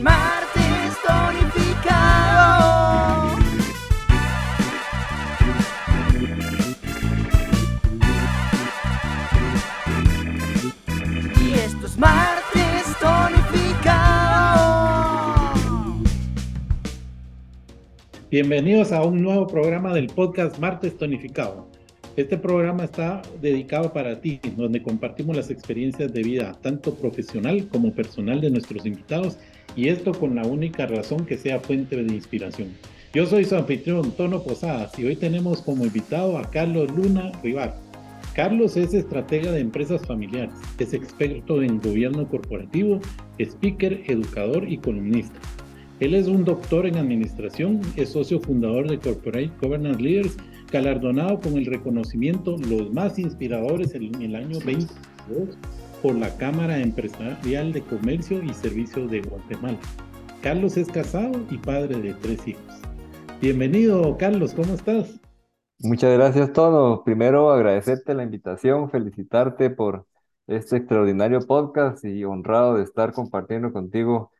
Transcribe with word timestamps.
martes 0.00 0.96
tonificado. 1.06 2.48
Y 11.40 11.52
esto 11.54 11.86
es 11.86 11.98
martes 11.98 12.84
tonificado. 13.00 13.52
Bienvenidos 18.30 18.92
a 18.92 19.02
un 19.02 19.20
nuevo 19.20 19.46
programa 19.46 19.92
del 19.92 20.06
podcast 20.06 20.58
Martes 20.58 20.96
Tonificado. 20.96 21.68
Este 22.16 22.36
programa 22.36 22.84
está 22.84 23.22
dedicado 23.40 23.92
para 23.92 24.20
ti, 24.20 24.38
donde 24.56 24.82
compartimos 24.82 25.34
las 25.34 25.50
experiencias 25.50 26.12
de 26.12 26.22
vida, 26.22 26.52
tanto 26.60 26.94
profesional 26.94 27.68
como 27.68 27.94
personal 27.94 28.40
de 28.40 28.50
nuestros 28.50 28.84
invitados, 28.84 29.38
y 29.76 29.88
esto 29.88 30.12
con 30.12 30.34
la 30.34 30.46
única 30.46 30.86
razón 30.86 31.24
que 31.24 31.36
sea 31.36 31.60
fuente 31.60 31.96
de 31.96 32.14
inspiración. 32.14 32.68
Yo 33.14 33.26
soy 33.26 33.44
su 33.44 33.56
anfitrión, 33.56 34.12
Tono 34.12 34.42
Posadas, 34.42 34.98
y 34.98 35.04
hoy 35.04 35.16
tenemos 35.16 35.60
como 35.62 35.84
invitado 35.84 36.38
a 36.38 36.50
Carlos 36.50 36.90
Luna 36.96 37.32
Rivar. 37.42 37.76
Carlos 38.34 38.76
es 38.78 38.94
estratega 38.94 39.52
de 39.52 39.60
empresas 39.60 40.06
familiares, 40.06 40.54
es 40.78 40.94
experto 40.94 41.62
en 41.62 41.80
gobierno 41.80 42.26
corporativo, 42.26 43.00
speaker, 43.38 44.02
educador 44.06 44.66
y 44.66 44.78
columnista. 44.78 45.38
Él 46.00 46.14
es 46.14 46.26
un 46.26 46.44
doctor 46.44 46.86
en 46.86 46.96
administración, 46.96 47.82
es 47.96 48.08
socio 48.08 48.40
fundador 48.40 48.88
de 48.88 48.98
Corporate 48.98 49.50
Governance 49.60 50.02
Leaders, 50.02 50.36
galardonado 50.72 51.38
con 51.38 51.58
el 51.58 51.66
reconocimiento 51.66 52.56
Los 52.56 52.90
más 52.92 53.18
inspiradores 53.18 53.94
en 53.94 54.22
el 54.22 54.34
año 54.34 54.54
2022 54.54 55.58
por 56.02 56.16
la 56.16 56.36
Cámara 56.36 56.78
Empresarial 56.78 57.72
de 57.72 57.80
Comercio 57.82 58.42
y 58.42 58.52
Servicios 58.52 59.08
de 59.08 59.20
Guatemala. 59.20 59.78
Carlos 60.42 60.76
es 60.76 60.88
casado 60.88 61.40
y 61.48 61.58
padre 61.58 62.00
de 62.00 62.12
tres 62.14 62.46
hijos. 62.48 62.82
Bienvenido, 63.40 64.16
Carlos, 64.18 64.52
¿cómo 64.52 64.74
estás? 64.74 65.20
Muchas 65.78 66.12
gracias, 66.14 66.52
Tono. 66.52 67.04
Primero, 67.04 67.52
agradecerte 67.52 68.14
la 68.14 68.24
invitación, 68.24 68.90
felicitarte 68.90 69.70
por 69.70 70.06
este 70.48 70.76
extraordinario 70.76 71.40
podcast 71.40 72.04
y 72.04 72.24
honrado 72.24 72.76
de 72.76 72.82
estar 72.82 73.12
compartiendo 73.12 73.72
contigo 73.72 74.32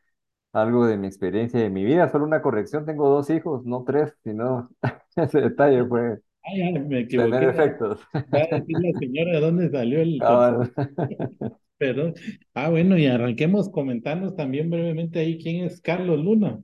algo 0.51 0.85
de 0.85 0.97
mi 0.97 1.07
experiencia 1.07 1.59
y 1.59 1.63
de 1.63 1.69
mi 1.69 1.85
vida. 1.85 2.09
Solo 2.09 2.25
una 2.25 2.41
corrección, 2.41 2.85
tengo 2.85 3.09
dos 3.09 3.29
hijos, 3.29 3.65
no 3.65 3.83
tres, 3.85 4.13
sino 4.23 4.69
ese 5.15 5.39
detalle 5.41 5.85
fue 5.85 6.21
Ya, 6.55 6.71
me 6.79 6.99
equivoqué. 6.99 7.31
tener 7.31 7.49
efectos. 7.49 7.99
Va 8.13 8.39
a 8.39 8.47
decir 8.59 8.77
la 8.79 8.99
señora 8.99 9.31
de 9.31 9.39
dónde 9.39 9.69
salió 9.69 10.01
el 10.01 10.19
Ah, 10.21 10.67
Perdón. 11.77 12.13
Ah, 12.53 12.69
bueno, 12.69 12.97
y 12.97 13.07
arranquemos 13.07 13.69
comentarnos 13.69 14.35
también 14.35 14.69
brevemente 14.69 15.19
ahí 15.19 15.37
quién 15.37 15.65
es 15.65 15.81
Carlos 15.81 16.19
Luna. 16.23 16.59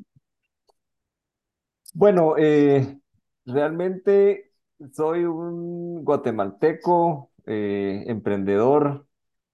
Bueno, 1.94 2.36
eh, 2.38 3.00
realmente 3.46 4.52
soy 4.94 5.26
un 5.26 6.04
guatemalteco, 6.06 7.32
eh, 7.46 8.04
emprendedor, 8.08 9.08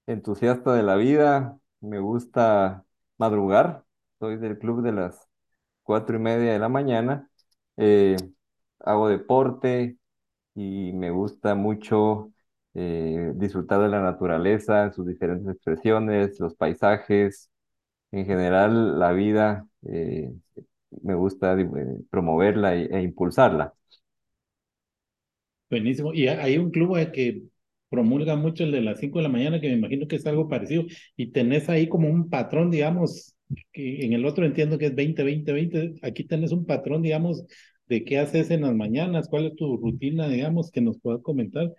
entusiasta 0.07 0.73
de 0.73 0.83
la 0.83 0.95
vida. 0.95 1.57
Me 1.79 1.99
gusta 1.99 2.85
madrugar. 3.17 3.85
Soy 4.19 4.37
del 4.37 4.59
club 4.59 4.81
de 4.83 4.91
las 4.91 5.27
cuatro 5.83 6.17
y 6.17 6.19
media 6.19 6.53
de 6.53 6.59
la 6.59 6.69
mañana. 6.69 7.29
Eh, 7.77 8.17
hago 8.79 9.09
deporte 9.09 9.97
y 10.55 10.93
me 10.93 11.11
gusta 11.11 11.55
mucho 11.55 12.31
eh, 12.73 13.31
disfrutar 13.35 13.81
de 13.81 13.89
la 13.89 14.01
naturaleza 14.01 14.91
sus 14.93 15.07
diferentes 15.07 15.47
expresiones, 15.55 16.39
los 16.39 16.55
paisajes, 16.55 17.51
en 18.11 18.25
general 18.25 18.99
la 18.99 19.11
vida. 19.13 19.67
eh, 19.87 20.33
me 21.03 21.15
gusta 21.15 21.53
eh, 21.59 21.67
promoverla 22.11 22.75
e, 22.75 22.85
e 22.85 23.01
impulsarla. 23.03 23.73
Buenísimo. 25.69 26.13
Y 26.13 26.27
ha- 26.27 26.43
hay 26.43 26.57
un 26.57 26.71
club 26.71 26.97
eh, 26.97 27.11
que 27.11 27.43
promulga 27.89 28.35
mucho 28.35 28.63
el 28.63 28.71
de 28.71 28.81
las 28.81 28.99
5 28.99 29.19
de 29.19 29.23
la 29.23 29.29
mañana, 29.29 29.59
que 29.59 29.67
me 29.69 29.75
imagino 29.75 30.07
que 30.07 30.17
es 30.17 30.25
algo 30.27 30.47
parecido. 30.47 30.85
Y 31.15 31.31
tenés 31.31 31.69
ahí 31.69 31.87
como 31.89 32.09
un 32.09 32.29
patrón, 32.29 32.69
digamos, 32.71 33.35
que 33.71 34.05
en 34.05 34.13
el 34.13 34.25
otro 34.25 34.45
entiendo 34.45 34.77
que 34.77 34.87
es 34.87 34.95
20, 34.95 35.23
20, 35.23 35.53
20. 35.53 35.93
Aquí 36.01 36.23
tenés 36.25 36.51
un 36.51 36.65
patrón, 36.65 37.01
digamos, 37.01 37.45
de 37.87 38.03
qué 38.05 38.19
haces 38.19 38.51
en 38.51 38.61
las 38.61 38.75
mañanas, 38.75 39.27
cuál 39.29 39.45
es 39.47 39.55
tu 39.55 39.77
rutina, 39.77 40.27
digamos, 40.27 40.71
que 40.71 40.81
nos 40.81 40.99
puedas 40.99 41.21
comentar. 41.21 41.73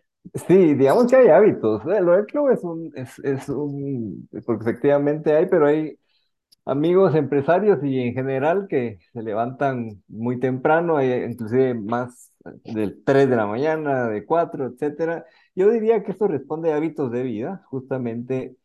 Sí, 0.48 0.74
digamos 0.74 1.06
que 1.08 1.16
hay 1.16 1.28
hábitos. 1.28 1.82
eh, 1.86 2.00
Lo 2.02 2.12
del 2.12 2.26
club 2.26 2.50
es 2.50 2.62
un, 2.64 2.92
es, 2.96 3.18
es 3.20 3.48
un, 3.48 4.28
porque 4.44 4.64
efectivamente 4.64 5.32
hay, 5.34 5.46
pero 5.46 5.66
hay 5.68 5.98
amigos 6.66 7.14
empresarios 7.14 7.80
y 7.84 8.00
en 8.00 8.14
general 8.14 8.66
que 8.68 8.98
se 9.12 9.22
levantan 9.22 10.02
muy 10.08 10.40
temprano, 10.40 10.96
hay 10.98 11.12
inclusive 11.24 11.74
más 11.74 12.32
del 12.64 13.02
3 13.04 13.30
de 13.30 13.36
la 13.36 13.46
mañana, 13.46 14.08
de 14.08 14.24
4, 14.26 14.66
etcétera. 14.68 15.26
Yo 15.54 15.70
diría 15.70 16.04
que 16.04 16.12
esto 16.12 16.28
responde 16.28 16.72
a 16.72 16.76
hábitos 16.76 17.10
de 17.12 17.22
vida. 17.24 17.64
Justamente 17.70 18.56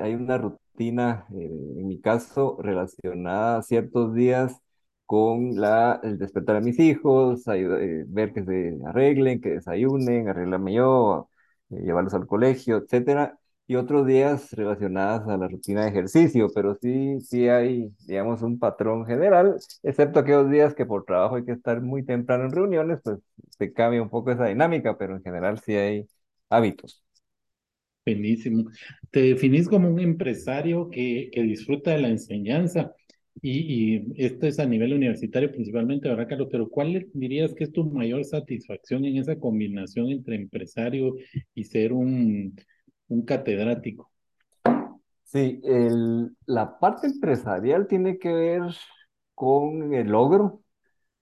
hay 0.00 0.14
una 0.14 0.38
rutina, 0.38 1.26
eh, 1.34 1.46
en 1.78 1.86
mi 1.88 2.00
caso, 2.00 2.58
relacionada 2.62 3.58
a 3.58 3.62
ciertos 3.62 4.14
días 4.14 4.60
con 5.06 5.56
la, 5.60 6.00
el 6.02 6.18
despertar 6.18 6.56
a 6.56 6.60
mis 6.60 6.78
hijos, 6.78 7.46
ayuda- 7.48 7.80
eh, 7.82 8.04
ver 8.08 8.32
que 8.32 8.44
se 8.44 8.78
arreglen, 8.86 9.40
que 9.40 9.50
desayunen, 9.50 10.28
arreglarme 10.28 10.74
yo, 10.74 11.30
eh, 11.70 11.80
llevarlos 11.82 12.14
al 12.14 12.26
colegio, 12.26 12.78
etcétera 12.78 13.38
y 13.66 13.76
otros 13.76 14.06
días 14.06 14.52
relacionadas 14.52 15.26
a 15.26 15.38
la 15.38 15.48
rutina 15.48 15.82
de 15.84 15.88
ejercicio, 15.88 16.48
pero 16.54 16.74
sí, 16.82 17.18
sí 17.22 17.48
hay, 17.48 17.90
digamos, 18.06 18.42
un 18.42 18.58
patrón 18.58 19.06
general, 19.06 19.56
excepto 19.82 20.20
aquellos 20.20 20.50
días 20.50 20.74
que 20.74 20.84
por 20.84 21.04
trabajo 21.06 21.36
hay 21.36 21.44
que 21.46 21.52
estar 21.52 21.80
muy 21.80 22.04
temprano 22.04 22.44
en 22.44 22.52
reuniones, 22.52 23.00
pues 23.02 23.20
se 23.56 23.72
cambia 23.72 24.02
un 24.02 24.10
poco 24.10 24.30
esa 24.32 24.44
dinámica, 24.46 24.98
pero 24.98 25.16
en 25.16 25.22
general 25.22 25.58
sí 25.60 25.74
hay 25.76 26.06
hábitos. 26.50 27.02
Buenísimo. 28.06 28.64
Te 29.10 29.20
definís 29.22 29.66
como 29.68 29.88
un 29.88 29.98
empresario 29.98 30.90
que, 30.90 31.30
que 31.32 31.42
disfruta 31.42 31.92
de 31.92 31.98
la 32.02 32.08
enseñanza 32.08 32.92
y, 33.42 34.22
esto 34.24 34.46
es 34.46 34.58
a 34.58 34.66
nivel 34.66 34.92
universitario 34.94 35.50
principalmente, 35.52 36.08
¿verdad, 36.08 36.28
Carlos? 36.28 36.48
Pero 36.50 36.68
¿cuál 36.70 37.08
dirías 37.14 37.54
que 37.54 37.64
es 37.64 37.72
tu 37.72 37.84
mayor 37.84 38.24
satisfacción 38.24 39.04
en 39.04 39.16
esa 39.18 39.38
combinación 39.38 40.10
entre 40.10 40.36
empresario 40.36 41.14
y 41.54 41.64
ser 41.64 41.92
un, 41.92 42.56
un 43.08 43.22
catedrático? 43.24 44.10
Sí, 45.24 45.60
el, 45.64 46.36
la 46.46 46.78
parte 46.78 47.06
empresarial 47.08 47.86
tiene 47.88 48.18
que 48.18 48.32
ver 48.32 48.62
con 49.34 49.92
el 49.94 50.08
logro, 50.08 50.60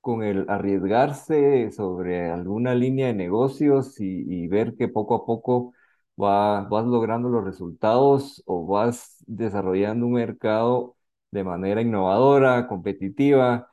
con 0.00 0.22
el 0.24 0.46
arriesgarse 0.50 1.70
sobre 1.72 2.30
alguna 2.30 2.74
línea 2.74 3.08
de 3.08 3.14
negocios 3.14 4.00
y, 4.00 4.06
y 4.28 4.48
ver 4.48 4.76
que 4.76 4.88
poco 4.88 5.14
a 5.16 5.26
poco 5.26 5.74
va- 6.22 6.62
vas 6.68 6.86
logrando 6.86 7.28
los 7.30 7.44
resultados 7.44 8.42
o 8.46 8.66
vas 8.66 9.16
desarrollando 9.26 10.06
un 10.06 10.14
mercado 10.14 10.96
de 11.32 11.44
manera 11.44 11.82
innovadora, 11.82 12.68
competitiva. 12.68 13.70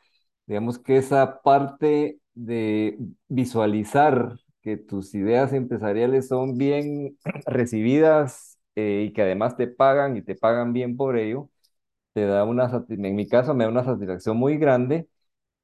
Digamos 0.48 0.80
que 0.80 0.98
esa 0.98 1.42
parte 1.44 2.20
de 2.36 3.00
visualizar 3.30 4.38
que 4.62 4.78
tus 4.78 5.16
ideas 5.16 5.54
empresariales 5.54 6.28
son 6.30 6.58
bien 6.58 7.18
recibidas 7.48 8.60
eh, 8.76 9.06
y 9.10 9.14
que 9.14 9.24
además 9.24 9.58
te 9.58 9.68
pagan 9.68 10.18
y 10.18 10.24
te 10.24 10.36
pagan 10.36 10.74
bien 10.74 10.98
por 10.98 11.18
ello, 11.18 11.50
te 12.14 12.26
da 12.26 12.44
una, 12.46 12.70
en 12.90 13.16
mi 13.16 13.28
caso 13.28 13.54
me 13.54 13.64
da 13.66 13.70
una 13.70 13.84
satisfacción 13.84 14.38
muy 14.38 14.58
grande 14.58 15.08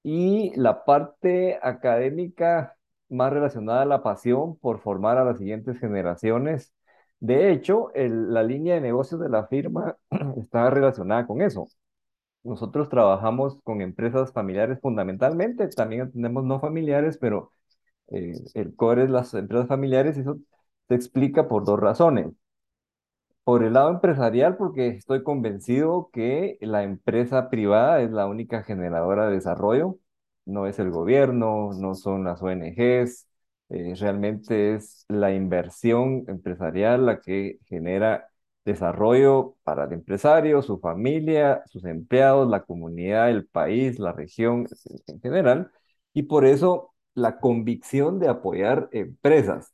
y 0.03 0.53
la 0.55 0.85
parte 0.85 1.59
académica 1.61 2.77
más 3.09 3.31
relacionada 3.33 3.83
a 3.83 3.85
la 3.85 4.03
pasión 4.03 4.57
por 4.57 4.79
formar 4.81 5.17
a 5.17 5.25
las 5.25 5.37
siguientes 5.39 5.79
generaciones. 5.79 6.73
De 7.19 7.51
hecho, 7.51 7.89
la 7.95 8.43
línea 8.43 8.75
de 8.75 8.81
negocios 8.81 9.19
de 9.21 9.29
la 9.29 9.47
firma 9.47 9.97
está 10.37 10.69
relacionada 10.69 11.25
con 11.27 11.41
eso. 11.41 11.67
Nosotros 12.45 12.89
trabajamos 12.89 13.59
con 13.63 13.81
empresas 13.81 14.31
familiares 14.33 14.79
fundamentalmente, 14.81 15.67
también 15.69 16.11
tenemos 16.11 16.45
no 16.45 16.59
familiares, 16.61 17.17
pero 17.19 17.51
eh, 18.09 18.33
el 18.55 18.75
core 18.75 19.05
es 19.05 19.09
las 19.11 19.33
empresas 19.35 19.67
familiares 19.67 20.17
y 20.17 20.21
eso 20.21 20.37
se 20.89 20.95
explica 20.95 21.47
por 21.47 21.65
dos 21.65 21.79
razones. 21.79 22.27
Por 23.43 23.63
el 23.63 23.73
lado 23.73 23.91
empresarial, 23.91 24.57
porque 24.57 24.87
estoy 24.87 25.21
convencido 25.23 26.09
que 26.11 26.57
la 26.61 26.83
empresa 26.83 27.49
privada 27.49 28.01
es 28.01 28.09
la 28.11 28.25
única 28.25 28.63
generadora 28.63 29.27
de 29.27 29.35
desarrollo, 29.35 29.99
no 30.45 30.65
es 30.67 30.79
el 30.79 30.89
gobierno, 30.89 31.71
no 31.73 31.93
son 31.93 32.23
las 32.23 32.41
ONGs, 32.41 33.27
eh, 33.69 33.93
realmente 33.99 34.73
es 34.75 35.05
la 35.09 35.31
inversión 35.33 36.23
empresarial 36.27 37.05
la 37.05 37.21
que 37.21 37.59
genera 37.65 38.27
desarrollo 38.65 39.55
para 39.63 39.85
el 39.85 39.93
empresario, 39.93 40.61
su 40.61 40.79
familia, 40.79 41.63
sus 41.67 41.85
empleados, 41.85 42.49
la 42.49 42.63
comunidad, 42.63 43.29
el 43.29 43.45
país, 43.47 43.99
la 43.99 44.11
región 44.13 44.67
en 45.07 45.21
general, 45.21 45.71
y 46.13 46.23
por 46.23 46.45
eso 46.45 46.93
la 47.13 47.39
convicción 47.39 48.19
de 48.19 48.27
apoyar 48.29 48.89
empresas. 48.91 49.73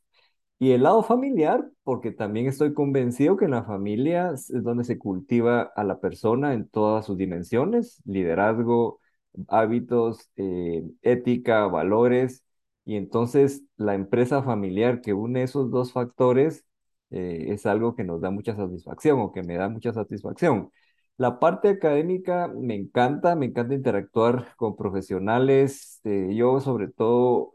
Y 0.58 0.72
el 0.72 0.84
lado 0.84 1.02
familiar, 1.02 1.68
porque 1.82 2.12
también 2.12 2.46
estoy 2.46 2.72
convencido 2.74 3.36
que 3.36 3.46
en 3.46 3.50
la 3.52 3.64
familia 3.64 4.30
es 4.32 4.48
donde 4.62 4.84
se 4.84 4.98
cultiva 4.98 5.62
a 5.62 5.84
la 5.84 5.98
persona 6.00 6.54
en 6.54 6.68
todas 6.68 7.06
sus 7.06 7.18
dimensiones, 7.18 8.00
liderazgo, 8.04 9.00
hábitos, 9.48 10.30
eh, 10.36 10.84
ética, 11.02 11.66
valores. 11.66 12.44
Y 12.84 12.96
entonces 12.96 13.64
la 13.76 13.94
empresa 13.94 14.42
familiar 14.42 15.00
que 15.00 15.14
une 15.14 15.42
esos 15.42 15.70
dos 15.70 15.92
factores 15.92 16.64
eh, 17.12 17.46
es 17.52 17.66
algo 17.66 17.94
que 17.94 18.04
nos 18.04 18.20
da 18.20 18.30
mucha 18.30 18.56
satisfacción 18.56 19.20
o 19.20 19.32
que 19.32 19.42
me 19.42 19.56
da 19.56 19.68
mucha 19.68 19.92
satisfacción. 19.92 20.70
La 21.18 21.38
parte 21.38 21.68
académica 21.68 22.48
me 22.48 22.74
encanta, 22.74 23.36
me 23.36 23.46
encanta 23.46 23.74
interactuar 23.74 24.54
con 24.56 24.76
profesionales. 24.76 26.00
Eh, 26.04 26.34
yo 26.34 26.60
sobre 26.60 26.88
todo 26.88 27.52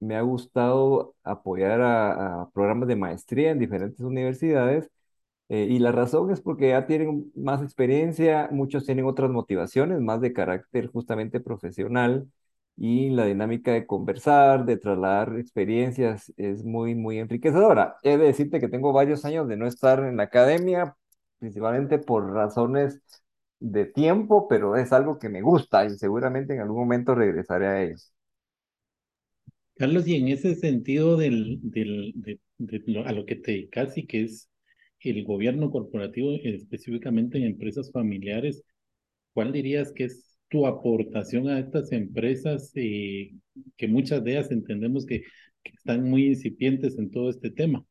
me 0.00 0.16
ha 0.16 0.22
gustado 0.22 1.14
apoyar 1.24 1.80
a, 1.82 2.48
programas 2.52 2.88
de 2.88 2.96
maestría 2.96 3.50
en 3.50 3.58
diferentes 3.58 4.00
universidades 4.00 4.90
eh, 5.48 5.66
y 5.70 5.78
la 5.78 5.92
razón 5.92 6.30
es 6.32 6.40
porque 6.40 6.70
ya 6.70 6.86
tienen 6.86 7.32
más 7.36 7.62
experiencia, 7.62 8.48
muchos 8.52 8.86
tienen 8.86 9.06
otras 9.06 9.30
motivaciones, 9.30 10.00
más 10.00 10.20
de 10.20 10.32
carácter 10.32 10.88
justamente 10.88 11.40
profesional 11.40 12.28
y 12.76 13.10
la 13.10 13.26
dinámica 13.26 13.72
de 13.72 13.86
conversar, 13.86 14.64
de 14.66 14.76
trasladar 14.76 15.38
experiencias 15.38 16.32
es 16.36 16.64
muy, 16.64 16.94
muy 16.94 17.18
enriquecedora. 17.18 17.96
He 18.02 18.16
de 18.18 18.26
decirte 18.26 18.60
que 18.60 18.68
tengo 18.68 18.92
varios 18.92 19.24
años 19.24 19.48
de 19.48 19.56
no 19.56 19.66
estar 19.66 20.00
en 20.00 20.16
la 20.16 20.24
academia, 20.24 20.96
principalmente 21.38 21.98
por 21.98 22.32
razones 22.32 23.00
de 23.60 23.86
tiempo, 23.86 24.48
pero 24.48 24.76
es 24.76 24.92
algo 24.92 25.18
que 25.18 25.28
me 25.28 25.42
gusta 25.42 25.84
y 25.86 25.90
seguramente 25.98 26.54
en 26.54 26.60
algún 26.60 26.78
momento 26.78 27.14
regresaré 27.14 27.66
a 27.68 27.82
ello. 27.82 27.96
Carlos, 29.76 30.06
y 30.06 30.16
en 30.16 30.28
ese 30.28 30.54
sentido 30.54 31.16
del, 31.16 31.58
del, 31.62 32.12
de, 32.14 33.02
a 33.06 33.12
lo 33.12 33.26
que 33.26 33.36
te 33.36 33.52
dedicas 33.52 33.96
y 33.98 34.06
que 34.06 34.22
es 34.24 34.48
el 35.00 35.24
gobierno 35.24 35.70
corporativo, 35.70 36.30
específicamente 36.44 37.38
en 37.38 37.44
empresas 37.44 37.90
familiares, 37.92 38.62
¿cuál 39.34 39.52
dirías 39.52 39.92
que 39.92 40.04
es 40.04 40.23
tu 40.48 40.66
aportación 40.66 41.48
a 41.48 41.58
estas 41.58 41.92
empresas 41.92 42.72
eh, 42.74 43.34
que 43.76 43.88
muchas 43.88 44.22
de 44.22 44.32
ellas 44.32 44.50
entendemos 44.50 45.06
que, 45.06 45.22
están 45.64 46.04
muy 46.04 46.26
incipientes 46.26 46.98
en 46.98 47.10
todo 47.10 47.30
este 47.30 47.50
tema? 47.50 47.82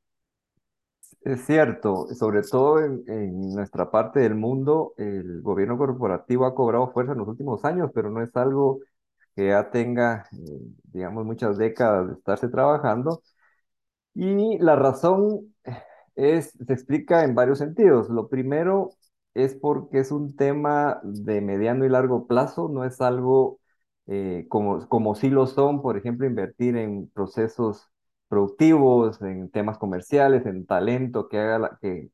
Es 1.22 1.44
cierto, 1.48 2.06
sobre 2.14 2.44
todo 2.44 2.80
en, 2.80 3.04
en, 3.08 3.50
nuestra 3.56 3.90
parte 3.90 4.20
del 4.20 4.36
mundo, 4.36 4.94
el 4.98 5.42
gobierno 5.42 5.76
corporativo 5.76 6.46
ha 6.46 6.54
cobrado 6.54 6.92
fuerza 6.92 7.14
en 7.14 7.18
los 7.18 7.28
últimos 7.28 7.66
años, 7.66 7.90
pero 7.92 8.12
no 8.12 8.22
es 8.22 8.36
algo 8.36 8.82
que 9.36 9.48
ya 9.48 9.70
tenga, 9.72 10.28
eh, 10.34 10.60
digamos, 10.92 11.26
muchas 11.26 11.58
décadas 11.58 12.08
de 12.08 12.14
estarse 12.14 12.48
trabajando. 12.50 13.24
Y 14.14 14.58
la 14.60 14.76
razón 14.76 15.56
es, 16.16 16.52
se 16.52 16.74
explica 16.74 17.24
en 17.24 17.36
varios 17.36 17.60
sentidos. 17.60 18.10
Lo 18.10 18.28
primero 18.30 18.92
es 19.34 19.56
porque 19.56 20.00
es 20.00 20.12
un 20.12 20.36
tema 20.36 21.00
de 21.04 21.42
mediano 21.42 21.86
y 21.86 21.90
largo 21.90 22.28
plazo, 22.28 22.70
no 22.70 22.86
es 22.86 23.02
algo 23.02 23.60
eh, 24.08 24.46
como, 24.50 24.88
como 24.90 25.16
sí 25.16 25.30
lo 25.30 25.48
son, 25.48 25.82
por 25.82 25.98
ejemplo, 25.98 26.28
invertir 26.28 26.78
en 26.78 27.10
procesos 27.10 27.90
productivos, 28.28 29.22
en 29.22 29.50
temas 29.52 29.78
comerciales, 29.78 30.46
en 30.46 30.66
talento 30.66 31.30
que 31.30 31.40
haga, 31.40 31.60
la, 31.60 31.78
que 31.82 32.10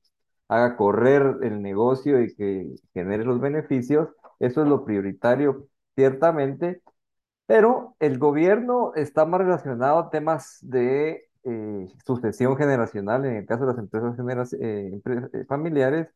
haga 0.47 0.75
correr 0.77 1.37
el 1.43 1.61
negocio 1.61 2.21
y 2.21 2.35
que 2.35 2.75
genere 2.93 3.25
los 3.25 3.39
beneficios. 3.39 4.09
Eso 4.39 4.61
es 4.63 4.67
lo 4.69 4.85
prioritario, 4.85 5.67
ciertamente, 5.95 6.81
pero 7.45 7.95
el 7.99 8.19
gobierno 8.19 8.93
está 8.95 9.25
más 9.25 9.41
relacionado 9.41 9.99
a 9.99 10.09
temas 10.09 10.59
de 10.61 11.29
eh, 11.43 11.87
sucesión 12.05 12.57
generacional, 12.57 13.25
en 13.25 13.37
el 13.37 13.45
caso 13.45 13.65
de 13.65 13.73
las 13.73 13.79
empresas 13.79 14.53
eh, 14.53 15.01
eh, 15.33 15.45
familiares, 15.47 16.09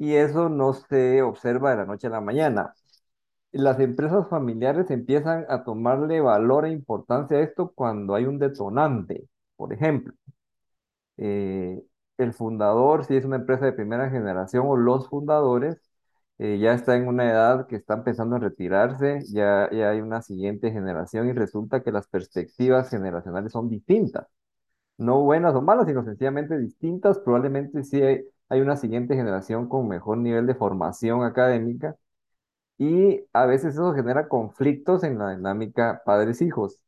y 0.00 0.14
eso 0.16 0.48
no 0.48 0.72
se 0.74 1.22
observa 1.22 1.70
de 1.72 1.76
la 1.78 1.86
noche 1.86 2.08
a 2.08 2.10
la 2.10 2.22
mañana. 2.22 2.74
Las 3.52 3.80
empresas 3.80 4.28
familiares 4.28 4.90
empiezan 4.90 5.46
a 5.48 5.64
tomarle 5.64 6.20
valor 6.20 6.66
e 6.66 6.72
importancia 6.72 7.38
a 7.38 7.42
esto 7.42 7.72
cuando 7.74 8.14
hay 8.16 8.26
un 8.26 8.38
detonante. 8.38 9.28
Por 9.56 9.72
ejemplo, 9.74 10.14
el 12.18 12.32
fundador, 12.34 13.04
si 13.04 13.16
es 13.16 13.24
una 13.24 13.36
empresa 13.36 13.64
de 13.66 13.72
primera 13.72 14.10
generación 14.10 14.66
o 14.66 14.76
los 14.76 15.08
fundadores, 15.08 15.78
eh, 16.38 16.58
ya 16.58 16.72
está 16.74 16.96
en 16.96 17.08
una 17.08 17.30
edad 17.30 17.66
que 17.66 17.76
están 17.76 18.04
pensando 18.04 18.36
en 18.36 18.42
retirarse, 18.42 19.22
ya, 19.32 19.68
ya 19.72 19.90
hay 19.90 20.00
una 20.00 20.22
siguiente 20.22 20.70
generación 20.72 21.28
y 21.28 21.32
resulta 21.32 21.82
que 21.82 21.92
las 21.92 22.08
perspectivas 22.08 22.90
generacionales 22.90 23.52
son 23.52 23.68
distintas. 23.68 24.26
No 24.98 25.22
buenas 25.22 25.54
o 25.54 25.62
malas, 25.62 25.86
sino 25.88 26.04
sencillamente 26.04 26.58
distintas. 26.58 27.18
Probablemente 27.20 27.84
sí 27.84 28.02
hay, 28.02 28.24
hay 28.50 28.60
una 28.62 28.76
siguiente 28.76 29.16
generación 29.16 29.68
con 29.68 29.88
mejor 29.88 30.18
nivel 30.18 30.46
de 30.48 30.56
formación 30.56 31.24
académica 31.24 31.96
y 32.78 33.20
a 33.32 33.46
veces 33.46 33.74
eso 33.74 33.94
genera 33.94 34.28
conflictos 34.28 35.04
en 35.04 35.18
la 35.18 35.30
dinámica 35.36 36.02
padres-hijos. 36.04 36.82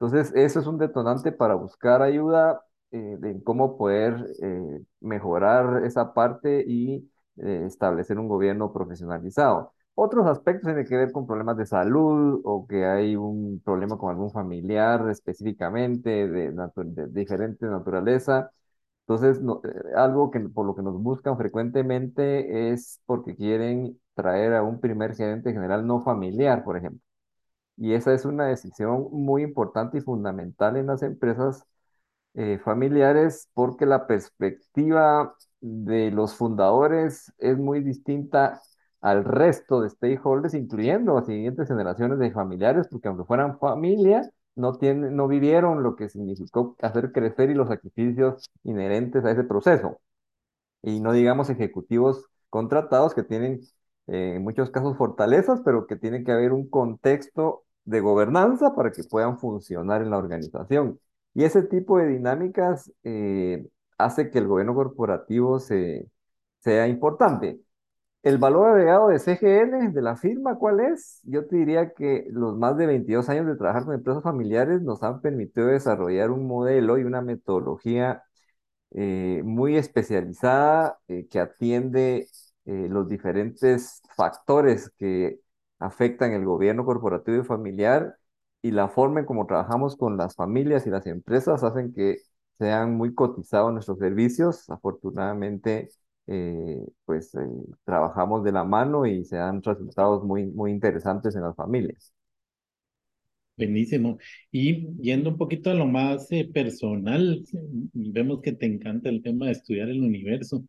Entonces, 0.00 0.32
eso 0.34 0.60
es 0.60 0.66
un 0.66 0.78
detonante 0.78 1.32
para 1.32 1.54
buscar 1.54 2.02
ayuda 2.02 2.62
eh, 2.90 3.16
de 3.20 3.42
cómo 3.44 3.76
poder 3.78 4.26
eh, 4.42 4.82
mejorar 5.00 5.84
esa 5.84 6.12
parte 6.14 6.64
y 6.66 7.10
eh, 7.36 7.64
establecer 7.66 8.18
un 8.18 8.28
gobierno 8.28 8.72
profesionalizado. 8.72 9.72
Otros 9.94 10.26
aspectos 10.26 10.64
tienen 10.66 10.86
que 10.86 10.96
ver 10.96 11.12
con 11.12 11.26
problemas 11.26 11.56
de 11.56 11.66
salud 11.66 12.40
o 12.44 12.66
que 12.66 12.84
hay 12.86 13.14
un 13.16 13.60
problema 13.64 13.96
con 13.98 14.10
algún 14.10 14.30
familiar 14.30 15.08
específicamente 15.10 16.28
de, 16.28 16.52
de 16.52 17.06
diferente 17.08 17.66
naturaleza. 17.66 18.50
Entonces, 19.06 19.38
eh, 19.64 19.94
algo 19.96 20.30
que 20.30 20.40
por 20.40 20.66
lo 20.66 20.74
que 20.74 20.82
nos 20.82 21.02
buscan 21.02 21.36
frecuentemente 21.38 22.72
es 22.72 23.00
porque 23.06 23.36
quieren 23.36 23.98
traer 24.14 24.54
a 24.54 24.62
un 24.62 24.80
primer 24.80 25.14
gerente 25.16 25.52
general 25.52 25.86
no 25.86 26.02
familiar, 26.02 26.64
por 26.64 26.76
ejemplo. 26.76 27.00
Y 27.76 27.94
esa 27.94 28.14
es 28.14 28.24
una 28.24 28.46
decisión 28.46 29.08
muy 29.12 29.42
importante 29.42 29.98
y 29.98 30.00
fundamental 30.02 30.76
en 30.76 30.86
las 30.88 31.02
empresas 31.02 31.64
eh, 32.34 32.58
familiares 32.64 33.48
porque 33.54 33.86
la 33.86 34.06
perspectiva 34.06 35.34
de 35.60 36.10
los 36.10 36.34
fundadores 36.34 37.32
es 37.38 37.58
muy 37.58 37.80
distinta 37.82 38.60
al 39.00 39.24
resto 39.24 39.80
de 39.80 39.90
stakeholders, 39.90 40.54
incluyendo 40.54 41.14
las 41.14 41.26
siguientes 41.26 41.68
generaciones 41.68 42.18
de 42.18 42.30
familiares, 42.32 42.88
porque 42.90 43.08
aunque 43.08 43.24
fueran 43.24 43.58
familia, 43.58 44.22
no, 44.54 44.78
no 44.80 45.28
vivieron 45.28 45.82
lo 45.82 45.96
que 45.96 46.08
significó 46.08 46.76
hacer 46.82 47.12
crecer 47.12 47.50
y 47.50 47.54
los 47.54 47.68
sacrificios 47.68 48.50
inherentes 48.64 49.24
a 49.24 49.30
ese 49.32 49.44
proceso. 49.44 50.00
Y 50.82 51.00
no 51.00 51.12
digamos 51.12 51.50
ejecutivos 51.50 52.26
contratados 52.50 53.14
que 53.14 53.22
tienen 53.24 53.60
eh, 54.08 54.34
en 54.36 54.42
muchos 54.44 54.70
casos 54.70 54.96
fortalezas, 54.96 55.60
pero 55.64 55.86
que 55.86 55.96
tiene 55.96 56.24
que 56.24 56.32
haber 56.32 56.52
un 56.52 56.68
contexto 56.68 57.64
de 57.84 58.00
gobernanza 58.00 58.74
para 58.74 58.92
que 58.92 59.04
puedan 59.04 59.38
funcionar 59.38 60.02
en 60.02 60.10
la 60.10 60.18
organización. 60.18 61.00
Y 61.34 61.44
ese 61.44 61.62
tipo 61.62 61.98
de 61.98 62.08
dinámicas 62.08 62.92
eh, 63.04 63.66
hace 63.98 64.30
que 64.30 64.38
el 64.38 64.48
gobierno 64.48 64.74
corporativo 64.74 65.60
se, 65.60 66.08
sea 66.60 66.88
importante. 66.88 67.60
El 68.22 68.38
valor 68.38 68.68
agregado 68.70 69.08
de 69.08 69.18
CGL, 69.18 69.92
de 69.92 70.02
la 70.02 70.16
firma, 70.16 70.56
¿cuál 70.56 70.78
es? 70.80 71.20
Yo 71.24 71.46
te 71.46 71.56
diría 71.56 71.92
que 71.92 72.24
los 72.30 72.56
más 72.56 72.76
de 72.76 72.86
22 72.86 73.28
años 73.28 73.46
de 73.46 73.56
trabajar 73.56 73.84
con 73.84 73.94
empresas 73.94 74.22
familiares 74.22 74.80
nos 74.82 75.02
han 75.02 75.20
permitido 75.20 75.66
desarrollar 75.66 76.30
un 76.30 76.46
modelo 76.46 76.98
y 76.98 77.02
una 77.04 77.20
metodología 77.20 78.22
eh, 78.92 79.42
muy 79.44 79.76
especializada 79.76 80.98
eh, 81.08 81.26
que 81.28 81.40
atiende 81.40 82.28
eh, 82.66 82.88
los 82.90 83.08
diferentes 83.08 84.02
factores 84.16 84.90
que 84.98 85.40
afectan 85.78 86.32
el 86.32 86.44
gobierno 86.44 86.84
corporativo 86.84 87.42
y 87.42 87.44
familiar 87.44 88.16
y 88.62 88.70
la 88.72 88.88
forma 88.88 89.20
en 89.20 89.26
cómo 89.26 89.46
trabajamos 89.46 89.96
con 89.96 90.16
las 90.16 90.36
familias 90.36 90.86
y 90.86 90.90
las 90.90 91.06
empresas 91.06 91.64
hacen 91.64 91.92
que 91.94 92.18
sean 92.58 92.96
muy 92.96 93.14
cotizados 93.14 93.72
nuestros 93.72 93.98
servicios. 93.98 94.70
Afortunadamente, 94.70 95.90
eh, 96.26 96.84
pues 97.04 97.34
eh, 97.34 97.40
trabajamos 97.84 98.44
de 98.44 98.52
la 98.52 98.64
mano 98.64 99.06
y 99.06 99.24
se 99.24 99.36
dan 99.36 99.62
resultados 99.62 100.24
muy, 100.24 100.46
muy 100.46 100.70
interesantes 100.70 101.34
en 101.36 101.42
las 101.42 101.56
familias. 101.56 102.12
Buenísimo. 103.56 104.18
Y 104.50 104.88
yendo 105.02 105.30
un 105.30 105.36
poquito 105.36 105.70
a 105.70 105.74
lo 105.74 105.86
más 105.86 106.30
eh, 106.32 106.48
personal, 106.52 107.44
vemos 107.92 108.40
que 108.40 108.52
te 108.52 108.66
encanta 108.66 109.08
el 109.08 109.22
tema 109.22 109.46
de 109.46 109.52
estudiar 109.52 109.88
el 109.88 110.02
universo 110.02 110.64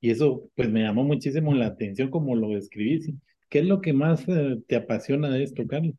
y 0.00 0.10
eso 0.10 0.48
pues 0.54 0.70
me 0.70 0.82
llamó 0.82 1.04
muchísimo 1.04 1.54
la 1.54 1.66
atención 1.66 2.10
como 2.10 2.36
lo 2.36 2.50
describís. 2.50 3.12
¿Qué 3.50 3.60
es 3.60 3.66
lo 3.66 3.80
que 3.80 3.92
más 3.92 4.24
te 4.66 4.76
apasiona 4.76 5.30
de 5.30 5.42
esto, 5.42 5.66
Carlos? 5.66 5.94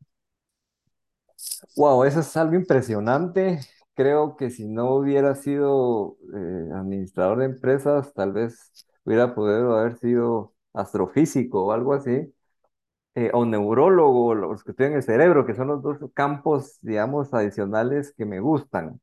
Wow, 1.76 2.04
eso 2.04 2.20
es 2.20 2.38
algo 2.38 2.56
impresionante 2.56 3.60
creo 4.00 4.38
que 4.38 4.50
si 4.50 4.66
no 4.66 4.96
hubiera 4.96 5.36
sido 5.36 6.18
eh, 6.34 6.70
administrador 6.74 7.40
de 7.40 7.46
empresas, 7.46 8.14
tal 8.14 8.32
vez 8.32 8.88
hubiera 9.10 9.36
podido 9.36 9.78
haber 9.78 9.98
sido 9.98 10.54
astrofísico 10.74 11.66
o 11.66 11.72
algo 11.74 11.94
así, 11.94 12.34
eh, 13.16 13.32
o 13.34 13.46
neurólogo, 13.46 14.36
los 14.36 14.64
que 14.64 14.72
estudian 14.72 14.94
el 14.94 15.04
cerebro, 15.04 15.46
que 15.46 15.56
son 15.56 15.68
los 15.68 15.82
dos 15.84 15.98
campos, 16.14 16.78
digamos, 16.82 17.34
adicionales 17.34 18.14
que 18.18 18.26
me 18.26 18.40
gustan. 18.40 19.02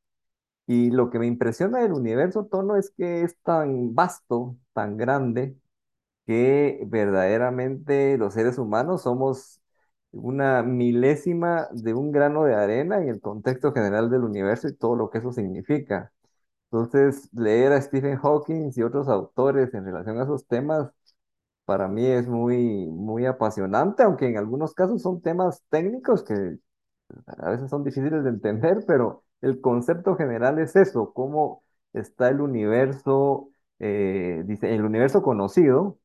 Y 0.66 0.90
lo 0.90 1.10
que 1.10 1.18
me 1.18 1.26
impresiona 1.26 1.80
del 1.80 1.92
universo, 1.92 2.46
Tono, 2.46 2.76
es 2.76 2.90
que 2.90 3.22
es 3.22 3.38
tan 3.42 3.94
vasto, 3.94 4.56
tan 4.74 4.96
grande, 4.96 5.56
que 6.26 6.82
verdaderamente 6.86 8.18
los 8.18 8.34
seres 8.34 8.58
humanos 8.58 9.02
somos 9.02 9.60
una 10.12 10.62
milésima 10.62 11.68
de 11.72 11.94
un 11.94 12.12
grano 12.12 12.44
de 12.44 12.54
arena 12.54 12.98
en 13.02 13.08
el 13.08 13.20
contexto 13.20 13.72
general 13.72 14.10
del 14.10 14.24
universo 14.24 14.68
y 14.68 14.74
todo 14.76 14.96
lo 14.96 15.10
que 15.10 15.18
eso 15.18 15.32
significa. 15.32 16.12
Entonces, 16.76 17.28
leer 17.32 17.72
a 17.72 17.80
Stephen 17.80 18.16
Hawking 18.18 18.70
y 18.74 18.82
otros 18.82 19.08
autores 19.08 19.72
en 19.74 19.84
relación 19.86 20.18
a 20.20 20.24
esos 20.24 20.46
temas, 20.46 20.90
para 21.64 21.88
mí 21.88 22.06
es 22.06 22.28
muy, 22.28 22.86
muy 22.88 23.26
apasionante, 23.26 24.02
aunque 24.04 24.28
en 24.28 24.38
algunos 24.38 24.74
casos 24.74 25.02
son 25.02 25.20
temas 25.22 25.62
técnicos 25.70 26.24
que 26.24 26.58
a 27.38 27.50
veces 27.50 27.70
son 27.70 27.84
difíciles 27.84 28.24
de 28.24 28.30
entender, 28.30 28.84
pero 28.86 29.24
el 29.40 29.60
concepto 29.60 30.16
general 30.16 30.58
es 30.58 30.76
eso, 30.76 31.12
cómo 31.14 31.62
está 31.92 32.28
el 32.28 32.40
universo, 32.40 33.50
eh, 33.78 34.42
dice, 34.46 34.74
el 34.74 34.84
universo 34.84 35.22
conocido, 35.22 35.98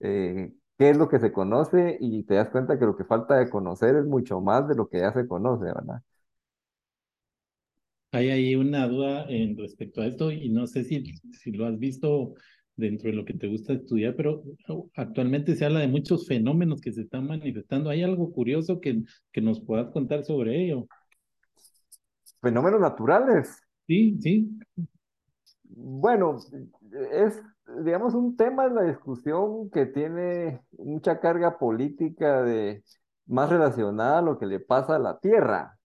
eh, 0.00 0.52
qué 0.78 0.90
es 0.90 0.96
lo 0.98 1.08
que 1.08 1.20
se 1.20 1.32
conoce 1.32 1.96
y 2.00 2.24
te 2.24 2.34
das 2.34 2.50
cuenta 2.50 2.78
que 2.78 2.86
lo 2.86 2.96
que 2.96 3.04
falta 3.04 3.36
de 3.36 3.50
conocer 3.50 3.96
es 3.96 4.06
mucho 4.06 4.40
más 4.40 4.68
de 4.68 4.74
lo 4.76 4.88
que 4.88 5.00
ya 5.00 5.12
se 5.12 5.28
conoce, 5.28 5.64
¿verdad? 5.66 6.02
Hay 8.14 8.30
ahí 8.30 8.54
una 8.54 8.86
duda 8.86 9.26
en 9.28 9.58
respecto 9.58 10.00
a 10.00 10.06
esto 10.06 10.30
y 10.30 10.48
no 10.48 10.68
sé 10.68 10.84
si, 10.84 11.16
si 11.32 11.50
lo 11.50 11.66
has 11.66 11.76
visto 11.80 12.34
dentro 12.76 13.10
de 13.10 13.16
lo 13.16 13.24
que 13.24 13.34
te 13.34 13.48
gusta 13.48 13.72
estudiar, 13.72 14.14
pero 14.14 14.44
actualmente 14.94 15.56
se 15.56 15.64
habla 15.64 15.80
de 15.80 15.88
muchos 15.88 16.28
fenómenos 16.28 16.80
que 16.80 16.92
se 16.92 17.00
están 17.00 17.26
manifestando. 17.26 17.90
¿Hay 17.90 18.04
algo 18.04 18.32
curioso 18.32 18.80
que, 18.80 19.02
que 19.32 19.40
nos 19.40 19.60
puedas 19.60 19.90
contar 19.90 20.24
sobre 20.24 20.64
ello? 20.64 20.86
Fenómenos 22.40 22.80
naturales. 22.80 23.60
Sí, 23.88 24.16
sí. 24.20 24.60
Bueno, 25.64 26.38
es, 27.10 27.42
digamos, 27.84 28.14
un 28.14 28.36
tema 28.36 28.66
en 28.66 28.76
la 28.76 28.82
discusión 28.82 29.70
que 29.70 29.86
tiene 29.86 30.60
mucha 30.78 31.18
carga 31.18 31.58
política 31.58 32.44
de 32.44 32.84
más 33.26 33.50
relacionada 33.50 34.18
a 34.18 34.22
lo 34.22 34.38
que 34.38 34.46
le 34.46 34.60
pasa 34.60 34.94
a 34.94 35.00
la 35.00 35.18
Tierra, 35.18 35.76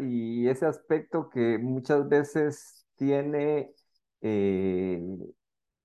Y 0.00 0.48
ese 0.48 0.66
aspecto 0.66 1.28
que 1.30 1.58
muchas 1.58 2.08
veces 2.08 2.86
tiene 2.96 3.72
eh, 4.20 5.00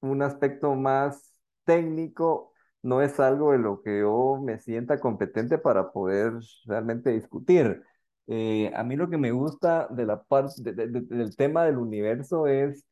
un 0.01 0.21
aspecto 0.21 0.75
más 0.75 1.31
técnico, 1.65 2.53
no 2.81 3.01
es 3.01 3.19
algo 3.19 3.51
de 3.53 3.59
lo 3.59 3.81
que 3.81 3.99
yo 4.01 4.39
me 4.43 4.59
sienta 4.59 4.99
competente 4.99 5.57
para 5.57 5.91
poder 5.91 6.33
realmente 6.65 7.11
discutir. 7.11 7.81
Eh, 8.27 8.71
a 8.75 8.83
mí 8.83 8.95
lo 8.95 9.09
que 9.09 9.17
me 9.17 9.31
gusta 9.31 9.87
de 9.89 10.05
la 10.05 10.23
parte 10.23 10.61
del 10.73 11.35
tema 11.35 11.65
del 11.65 11.77
universo 11.77 12.47
es 12.47 12.85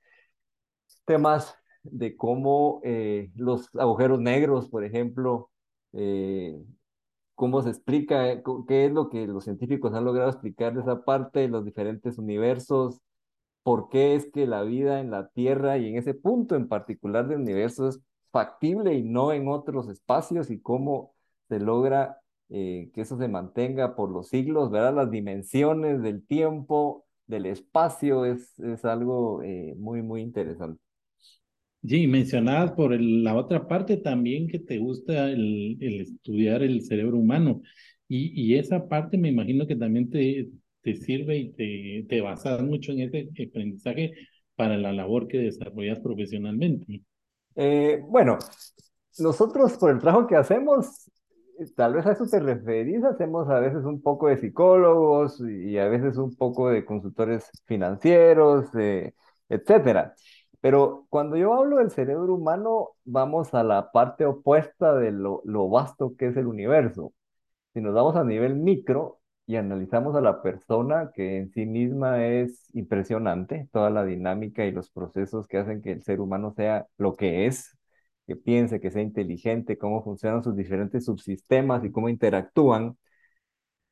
temas 1.05 1.55
de 1.83 2.15
cómo 2.15 2.81
eh, 2.83 3.31
los 3.35 3.69
agujeros 3.75 4.19
negros, 4.19 4.69
por 4.69 4.83
ejemplo, 4.85 5.49
cómo 7.41 7.63
se 7.63 7.69
explica, 7.71 8.43
qué 8.67 8.85
es 8.85 8.91
lo 8.91 9.09
que 9.09 9.25
los 9.25 9.45
científicos 9.45 9.95
han 9.95 10.05
logrado 10.05 10.29
explicar 10.29 10.75
de 10.75 10.81
esa 10.81 11.03
parte 11.03 11.39
de 11.39 11.47
los 11.47 11.65
diferentes 11.65 12.19
universos, 12.19 13.01
por 13.63 13.89
qué 13.89 14.13
es 14.13 14.31
que 14.31 14.45
la 14.45 14.61
vida 14.61 14.99
en 14.99 15.09
la 15.09 15.29
Tierra 15.29 15.79
y 15.79 15.87
en 15.89 15.97
ese 15.97 16.13
punto 16.13 16.55
en 16.55 16.67
particular 16.67 17.27
del 17.27 17.39
universo 17.41 17.87
es 17.87 17.99
factible 18.31 18.93
y 18.93 19.01
no 19.01 19.33
en 19.33 19.47
otros 19.47 19.89
espacios 19.89 20.51
y 20.51 20.61
cómo 20.61 21.15
se 21.49 21.59
logra 21.59 22.21
eh, 22.49 22.91
que 22.93 23.01
eso 23.01 23.17
se 23.17 23.27
mantenga 23.27 23.95
por 23.95 24.11
los 24.11 24.29
siglos, 24.29 24.69
¿verdad? 24.69 24.93
Las 24.93 25.09
dimensiones 25.09 26.03
del 26.03 26.23
tiempo, 26.27 27.05
del 27.25 27.47
espacio, 27.47 28.25
es, 28.25 28.59
es 28.59 28.85
algo 28.85 29.41
eh, 29.41 29.73
muy, 29.79 30.03
muy 30.03 30.21
interesante. 30.21 30.79
Sí, 31.83 32.05
mencionabas 32.07 32.73
por 32.73 32.91
la 33.01 33.35
otra 33.35 33.67
parte 33.67 33.97
también 33.97 34.47
que 34.47 34.59
te 34.59 34.77
gusta 34.77 35.29
el, 35.31 35.77
el 35.81 36.01
estudiar 36.01 36.61
el 36.61 36.83
cerebro 36.83 37.17
humano. 37.17 37.61
Y, 38.07 38.31
y, 38.39 38.55
esa 38.59 38.87
parte 38.87 39.17
me 39.17 39.29
imagino 39.29 39.65
que 39.65 39.75
también 39.75 40.09
te, 40.09 40.49
te 40.81 40.95
sirve 40.95 41.37
y 41.37 41.51
te, 41.53 42.05
te 42.07 42.21
basas 42.21 42.61
mucho 42.61 42.91
en 42.91 43.01
ese 43.01 43.29
aprendizaje 43.47 44.13
para 44.55 44.77
la 44.77 44.93
labor 44.93 45.27
que 45.27 45.39
desarrollas 45.39 45.99
profesionalmente. 45.99 47.01
Eh, 47.55 48.01
bueno, 48.07 48.37
nosotros 49.19 49.73
por 49.77 49.91
el 49.91 49.99
trabajo 49.99 50.27
que 50.27 50.35
hacemos, 50.35 51.09
tal 51.75 51.93
vez 51.93 52.05
a 52.05 52.13
eso 52.13 52.25
te 52.27 52.39
referís, 52.39 53.03
hacemos 53.03 53.49
a 53.49 53.59
veces 53.59 53.83
un 53.85 54.01
poco 54.01 54.27
de 54.27 54.37
psicólogos 54.37 55.39
y 55.41 55.77
a 55.77 55.87
veces 55.87 56.17
un 56.17 56.35
poco 56.35 56.69
de 56.69 56.85
consultores 56.85 57.49
financieros, 57.65 58.65
eh, 58.77 59.13
etcétera. 59.49 60.15
Pero 60.61 61.07
cuando 61.09 61.37
yo 61.37 61.53
hablo 61.53 61.77
del 61.77 61.91
cerebro 61.91 62.35
humano, 62.35 62.89
vamos 63.05 63.53
a 63.53 63.63
la 63.63 63.91
parte 63.91 64.25
opuesta 64.25 64.95
de 64.95 65.11
lo, 65.11 65.41
lo 65.45 65.69
vasto 65.69 66.15
que 66.17 66.27
es 66.27 66.37
el 66.37 66.47
universo. 66.47 67.13
Si 67.73 67.81
nos 67.81 67.93
vamos 67.93 68.15
a 68.15 68.23
nivel 68.23 68.55
micro, 68.55 69.21
y 69.51 69.57
analizamos 69.57 70.15
a 70.15 70.21
la 70.21 70.41
persona 70.41 71.11
que 71.13 71.37
en 71.37 71.51
sí 71.51 71.65
misma 71.65 72.25
es 72.25 72.69
impresionante, 72.73 73.67
toda 73.73 73.89
la 73.89 74.05
dinámica 74.05 74.65
y 74.65 74.71
los 74.71 74.89
procesos 74.89 75.47
que 75.47 75.57
hacen 75.57 75.81
que 75.81 75.91
el 75.91 76.03
ser 76.03 76.21
humano 76.21 76.53
sea 76.55 76.87
lo 76.97 77.15
que 77.15 77.47
es, 77.47 77.77
que 78.27 78.35
piense, 78.37 78.79
que 78.79 78.91
sea 78.91 79.01
inteligente, 79.01 79.77
cómo 79.77 80.03
funcionan 80.03 80.43
sus 80.43 80.55
diferentes 80.55 81.05
subsistemas 81.05 81.83
y 81.83 81.91
cómo 81.91 82.07
interactúan. 82.09 82.97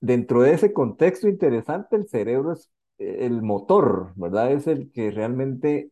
Dentro 0.01 0.41
de 0.43 0.53
ese 0.53 0.73
contexto 0.73 1.27
interesante, 1.27 1.95
el 1.95 2.07
cerebro 2.07 2.53
es 2.53 2.69
eh, 2.99 3.25
el 3.25 3.41
motor, 3.41 4.13
¿verdad? 4.15 4.51
Es 4.51 4.67
el 4.67 4.91
que 4.91 5.11
realmente 5.11 5.91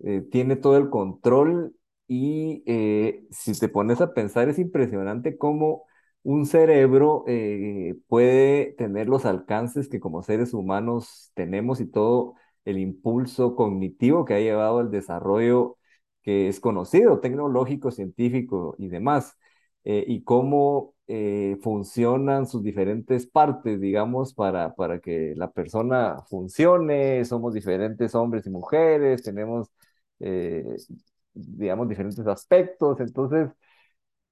eh, 0.00 0.22
tiene 0.30 0.56
todo 0.56 0.76
el 0.76 0.90
control 0.90 1.74
y 2.06 2.62
eh, 2.66 3.26
si 3.30 3.58
te 3.58 3.68
pones 3.68 4.00
a 4.00 4.12
pensar 4.14 4.48
es 4.48 4.58
impresionante 4.58 5.38
cómo 5.38 5.84
un 6.22 6.46
cerebro 6.46 7.24
eh, 7.26 7.96
puede 8.08 8.72
tener 8.78 9.08
los 9.08 9.24
alcances 9.26 9.88
que 9.88 10.00
como 10.00 10.22
seres 10.22 10.52
humanos 10.54 11.30
tenemos 11.34 11.80
y 11.80 11.86
todo 11.86 12.34
el 12.64 12.78
impulso 12.78 13.54
cognitivo 13.56 14.24
que 14.24 14.34
ha 14.34 14.40
llevado 14.40 14.78
al 14.78 14.90
desarrollo 14.90 15.76
que 16.22 16.48
es 16.48 16.60
conocido, 16.60 17.20
tecnológico, 17.20 17.90
científico 17.90 18.74
y 18.78 18.88
demás, 18.88 19.36
y 19.84 20.24
cómo 20.24 20.94
funcionan 21.62 22.46
sus 22.46 22.62
diferentes 22.62 23.26
partes, 23.26 23.78
digamos, 23.80 24.32
para, 24.34 24.74
para 24.74 25.00
que 25.00 25.34
la 25.36 25.50
persona 25.52 26.16
funcione, 26.28 27.24
somos 27.26 27.52
diferentes 27.54 28.14
hombres 28.14 28.46
y 28.46 28.50
mujeres, 28.50 29.22
tenemos, 29.22 29.70
digamos, 31.34 31.88
diferentes 31.88 32.26
aspectos, 32.26 33.00
entonces 33.00 33.50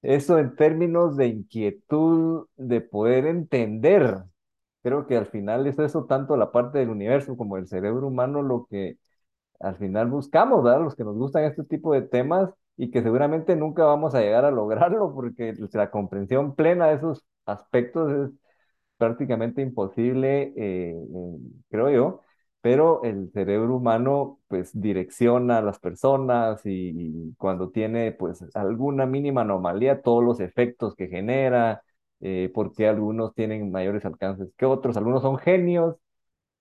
eso 0.02 0.38
en 0.38 0.56
términos 0.56 1.16
de 1.16 1.28
inquietud, 1.28 2.46
de 2.56 2.80
poder 2.80 3.26
entender. 3.26 4.24
Creo 4.82 5.06
que 5.06 5.16
al 5.16 5.26
final 5.26 5.66
es 5.66 5.78
eso 5.78 6.06
tanto 6.06 6.36
la 6.36 6.50
parte 6.52 6.78
del 6.78 6.90
universo 6.90 7.36
como 7.36 7.56
el 7.56 7.68
cerebro 7.68 8.08
humano 8.08 8.42
lo 8.42 8.66
que 8.70 8.98
al 9.60 9.76
final 9.78 10.08
buscamos, 10.10 10.62
¿verdad? 10.64 10.82
Los 10.82 10.96
que 10.96 11.04
nos 11.04 11.16
gustan 11.16 11.44
este 11.44 11.64
tipo 11.64 11.92
de 11.94 12.02
temas 12.02 12.50
y 12.76 12.90
que 12.90 13.02
seguramente 13.02 13.56
nunca 13.56 13.84
vamos 13.84 14.14
a 14.14 14.20
llegar 14.20 14.44
a 14.44 14.50
lograrlo 14.50 15.14
porque 15.14 15.54
la 15.72 15.90
comprensión 15.90 16.54
plena 16.56 16.88
de 16.88 16.96
esos 16.96 17.24
aspectos 17.46 18.12
es 18.12 18.30
prácticamente 18.98 19.62
imposible, 19.62 20.52
eh, 20.56 20.94
creo 21.70 21.90
yo 21.90 22.20
pero 22.62 23.02
el 23.04 23.30
cerebro 23.32 23.76
humano 23.76 24.40
pues 24.48 24.70
direcciona 24.72 25.58
a 25.58 25.62
las 25.62 25.78
personas 25.80 26.62
y, 26.64 27.34
cuando 27.38 27.70
tiene 27.70 28.12
pues 28.12 28.44
alguna 28.54 29.06
mínima 29.06 29.42
anomalía, 29.42 30.02
todos 30.02 30.24
los 30.24 30.40
efectos 30.40 30.94
que 30.96 31.08
genera, 31.08 31.82
eh, 32.20 32.50
porque 32.54 32.88
algunos 32.88 33.34
tienen 33.34 33.70
mayores 33.72 34.04
alcances 34.04 34.50
que 34.56 34.66
otros, 34.66 34.96
algunos 34.96 35.22
son 35.22 35.38
genios 35.38 35.96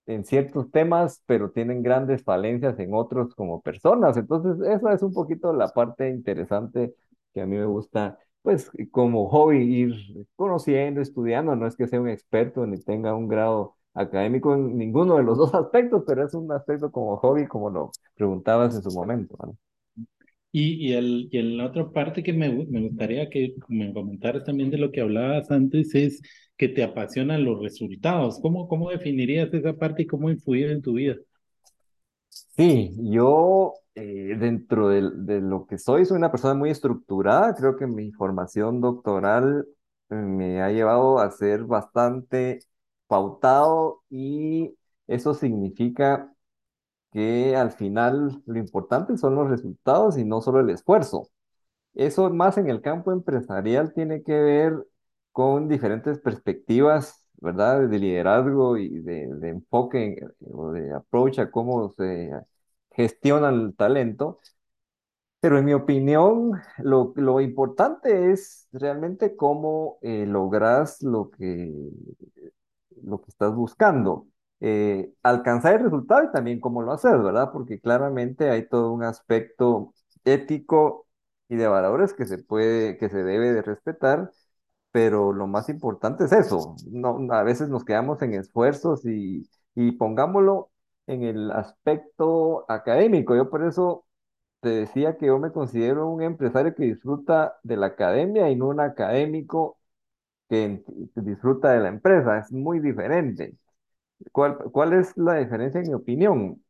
en 0.07 0.25
ciertos 0.25 0.71
temas, 0.71 1.21
pero 1.25 1.51
tienen 1.51 1.83
grandes 1.83 2.23
falencias 2.23 2.79
en 2.79 2.93
otros 2.93 3.35
como 3.35 3.61
personas. 3.61 4.17
Entonces, 4.17 4.59
esa 4.67 4.93
es 4.93 5.03
un 5.03 5.13
poquito 5.13 5.53
la 5.53 5.69
parte 5.69 6.09
interesante 6.09 6.95
que 7.33 7.41
a 7.41 7.45
mí 7.45 7.57
me 7.57 7.65
gusta 7.65 8.17
pues 8.41 8.71
como 8.91 9.29
hobby 9.29 9.57
ir 9.59 10.27
conociendo, 10.35 11.01
estudiando, 11.01 11.55
no 11.55 11.67
es 11.67 11.75
que 11.75 11.87
sea 11.87 12.01
un 12.01 12.09
experto 12.09 12.65
ni 12.65 12.79
tenga 12.79 13.13
un 13.15 13.27
grado 13.27 13.75
académico 13.93 14.53
en 14.55 14.77
ninguno 14.77 15.17
de 15.17 15.23
los 15.23 15.37
dos 15.37 15.53
aspectos, 15.53 16.03
pero 16.05 16.25
es 16.25 16.33
un 16.33 16.51
aspecto 16.51 16.91
como 16.91 17.17
hobby, 17.17 17.47
como 17.47 17.69
lo 17.69 17.91
preguntabas 18.15 18.75
en 18.75 18.83
su 18.83 18.91
momento. 18.91 19.37
Y, 20.53 20.89
y, 20.89 20.93
el, 20.93 21.29
y 21.31 21.41
la 21.57 21.65
otra 21.67 21.89
parte 21.91 22.23
que 22.23 22.33
me, 22.33 22.49
me 22.65 22.81
gustaría 22.81 23.29
que 23.29 23.55
me 23.69 23.93
comentaras 23.93 24.43
también 24.43 24.69
de 24.69 24.77
lo 24.77 24.91
que 24.91 24.99
hablabas 25.01 25.49
antes 25.49 25.95
es 25.95 26.21
que 26.57 26.67
te 26.69 26.83
apasionan 26.83 27.45
los 27.45 27.61
resultados. 27.61 28.39
¿Cómo, 28.41 28.67
cómo 28.67 28.89
definirías 28.89 29.53
esa 29.53 29.73
parte 29.73 30.03
y 30.03 30.07
cómo 30.07 30.29
influir 30.29 30.69
en 30.71 30.81
tu 30.81 30.93
vida? 30.93 31.15
Sí, 32.29 32.93
yo 32.97 33.73
eh, 33.95 34.35
dentro 34.39 34.89
de, 34.89 35.09
de, 35.15 35.41
lo 35.41 35.65
que 35.65 35.77
soy, 35.77 36.05
soy 36.05 36.17
una 36.17 36.31
persona 36.31 36.53
muy 36.53 36.69
estructurada. 36.69 37.55
Creo 37.55 37.75
que 37.77 37.87
mi 37.87 38.11
formación 38.11 38.81
doctoral 38.81 39.65
me 40.09 40.61
ha 40.61 40.69
llevado 40.71 41.19
a 41.19 41.31
ser 41.31 41.63
bastante 41.63 42.59
pautado 43.11 44.03
y 44.09 44.77
eso 45.07 45.35
significa 45.35 46.33
que 47.11 47.55
al 47.55 47.71
final 47.71 48.41
lo 48.45 48.59
importante 48.59 49.17
son 49.17 49.35
los 49.35 49.49
resultados 49.49 50.17
y 50.17 50.25
no 50.25 50.41
solo 50.41 50.61
el 50.61 50.69
esfuerzo. 50.69 51.29
Eso 51.95 52.29
más 52.31 52.57
en 52.57 52.69
el 52.69 52.81
campo 52.81 53.11
empresarial 53.13 53.93
tiene 53.93 54.23
que 54.23 54.33
ver 54.39 54.87
con 55.33 55.67
diferentes 55.69 56.19
perspectivas, 56.19 57.25
¿verdad? 57.41 57.87
De 57.89 57.99
liderazgo 57.99 58.77
y 58.77 58.89
de, 59.01 59.27
de 59.35 59.49
enfoque 59.49 60.17
o 60.41 60.71
de 60.71 60.93
approach 60.93 61.39
a 61.39 61.51
cómo 61.51 61.93
se 61.97 62.31
gestiona 62.91 63.49
el 63.49 63.75
talento. 63.75 64.39
Pero 65.39 65.57
en 65.57 65.65
mi 65.65 65.73
opinión, 65.73 66.51
lo, 66.79 67.13
lo 67.15 67.41
importante 67.41 68.31
es 68.31 68.67
realmente 68.71 69.35
cómo 69.35 69.97
eh, 70.01 70.25
logras 70.27 71.01
lo 71.01 71.31
que, 71.31 71.73
lo 73.03 73.21
que 73.21 73.29
estás 73.31 73.53
buscando. 73.55 74.27
Eh, 74.59 75.11
alcanzar 75.23 75.75
el 75.75 75.83
resultado 75.85 76.23
y 76.23 76.31
también 76.31 76.59
cómo 76.59 76.81
lo 76.83 76.91
haces, 76.91 77.11
¿verdad? 77.13 77.51
Porque 77.51 77.79
claramente 77.79 78.49
hay 78.49 78.67
todo 78.67 78.91
un 78.91 79.03
aspecto 79.03 79.93
ético 80.23 81.07
y 81.49 81.55
de 81.55 81.67
valores 81.67 82.13
que 82.13 82.25
se 82.25 82.37
puede, 82.37 82.97
que 82.97 83.09
se 83.09 83.23
debe 83.23 83.51
de 83.53 83.61
respetar, 83.63 84.31
pero 84.91 85.33
lo 85.33 85.47
más 85.47 85.69
importante 85.69 86.25
es 86.25 86.31
eso. 86.33 86.75
No, 86.91 87.17
a 87.31 87.43
veces 87.43 87.69
nos 87.69 87.85
quedamos 87.85 88.21
en 88.21 88.33
esfuerzos 88.33 89.05
y, 89.05 89.49
y 89.75 89.93
pongámoslo 89.93 90.71
en 91.07 91.23
el 91.23 91.51
aspecto 91.51 92.65
académico. 92.69 93.35
Yo 93.35 93.49
por 93.49 93.63
eso 93.65 94.05
te 94.61 94.69
decía 94.69 95.17
que 95.17 95.27
yo 95.27 95.39
me 95.39 95.51
considero 95.51 96.07
un 96.09 96.23
empresario 96.23 96.75
que 96.75 96.85
disfruta 96.85 97.57
de 97.63 97.77
la 97.77 97.87
academia 97.87 98.49
y 98.49 98.55
no 98.55 98.67
un 98.69 98.79
académico 98.81 99.79
que 100.51 101.21
disfruta 101.21 101.71
de 101.73 101.79
la 101.81 101.89
empresa. 101.89 102.39
Es 102.39 102.51
muy 102.51 102.79
diferente. 102.79 103.55
¿Cuál, 104.31 104.57
cuál 104.71 104.93
es 104.93 105.17
la 105.17 105.35
diferencia 105.35 105.81
en 105.81 105.87
mi 105.89 105.93
opinión? 105.95 106.63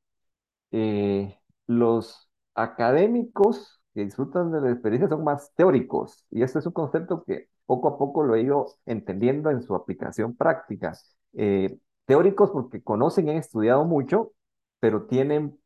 Eh, 0.71 1.37
los 1.67 2.29
académicos 2.55 3.81
que 3.93 4.05
disfrutan 4.05 4.51
de 4.51 4.61
la 4.61 4.71
experiencia 4.71 5.09
son 5.09 5.23
más 5.25 5.53
teóricos 5.55 6.25
y 6.31 6.43
este 6.43 6.59
es 6.59 6.65
un 6.67 6.73
concepto 6.73 7.23
que 7.25 7.49
poco 7.65 7.89
a 7.89 7.97
poco 7.97 8.23
lo 8.23 8.35
he 8.35 8.41
ido 8.43 8.67
entendiendo 8.85 9.51
en 9.51 9.63
su 9.63 9.75
aplicación 9.75 10.35
práctica. 10.37 10.93
Eh, 11.33 11.79
teóricos 12.05 12.51
porque 12.51 12.83
conocen 12.83 13.27
y 13.29 13.31
han 13.31 13.37
estudiado 13.37 13.85
mucho, 13.85 14.33
pero 14.81 15.07
tienen 15.07 15.59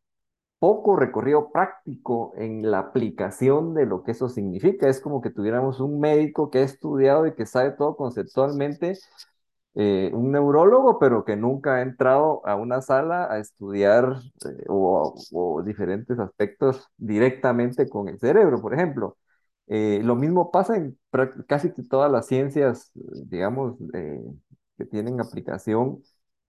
poco 0.60 0.96
recorrido 0.96 1.52
práctico 1.52 2.34
en 2.38 2.70
la 2.72 2.80
aplicación 2.80 3.74
de 3.74 3.86
lo 3.86 4.04
que 4.04 4.12
eso 4.12 4.30
significa. 4.30 4.90
Es 4.90 5.00
como 5.02 5.22
que 5.22 5.30
tuviéramos 5.30 5.80
un 5.80 6.00
médico 6.00 6.50
que 6.50 6.60
ha 6.60 6.64
estudiado 6.64 7.28
y 7.28 7.36
que 7.36 7.46
sabe 7.46 7.72
todo 7.72 7.96
conceptualmente, 7.96 8.98
eh, 9.76 10.10
un 10.14 10.32
neurólogo, 10.32 11.00
pero 11.00 11.26
que 11.26 11.36
nunca 11.36 11.76
ha 11.76 11.82
entrado 11.82 12.42
a 12.48 12.56
una 12.56 12.82
sala 12.82 13.32
a 13.32 13.40
estudiar 13.40 14.22
eh, 14.46 14.66
o, 14.70 15.62
diferentes 15.66 16.18
aspectos 16.20 16.88
directamente 16.98 17.90
con 17.90 18.08
el 18.08 18.20
cerebro, 18.20 18.62
por 18.62 18.74
ejemplo. 18.74 19.18
Eh, 19.68 20.02
lo 20.04 20.16
mismo 20.16 20.52
pasa 20.52 20.78
en 20.78 20.98
casi 21.48 21.70
todas 21.90 22.12
las 22.12 22.28
ciencias, 22.28 22.92
digamos, 22.94 23.78
que 24.78 24.86
tienen 24.86 25.20
aplicación 25.20 26.02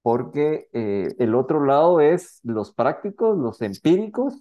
porque 0.07 0.69
eh, 0.73 1.17
el 1.19 1.35
otro 1.35 1.65
lado 1.65 2.01
es 2.01 2.39
los 2.45 2.73
prácticos, 2.73 3.37
los 3.37 3.61
empíricos, 3.61 4.41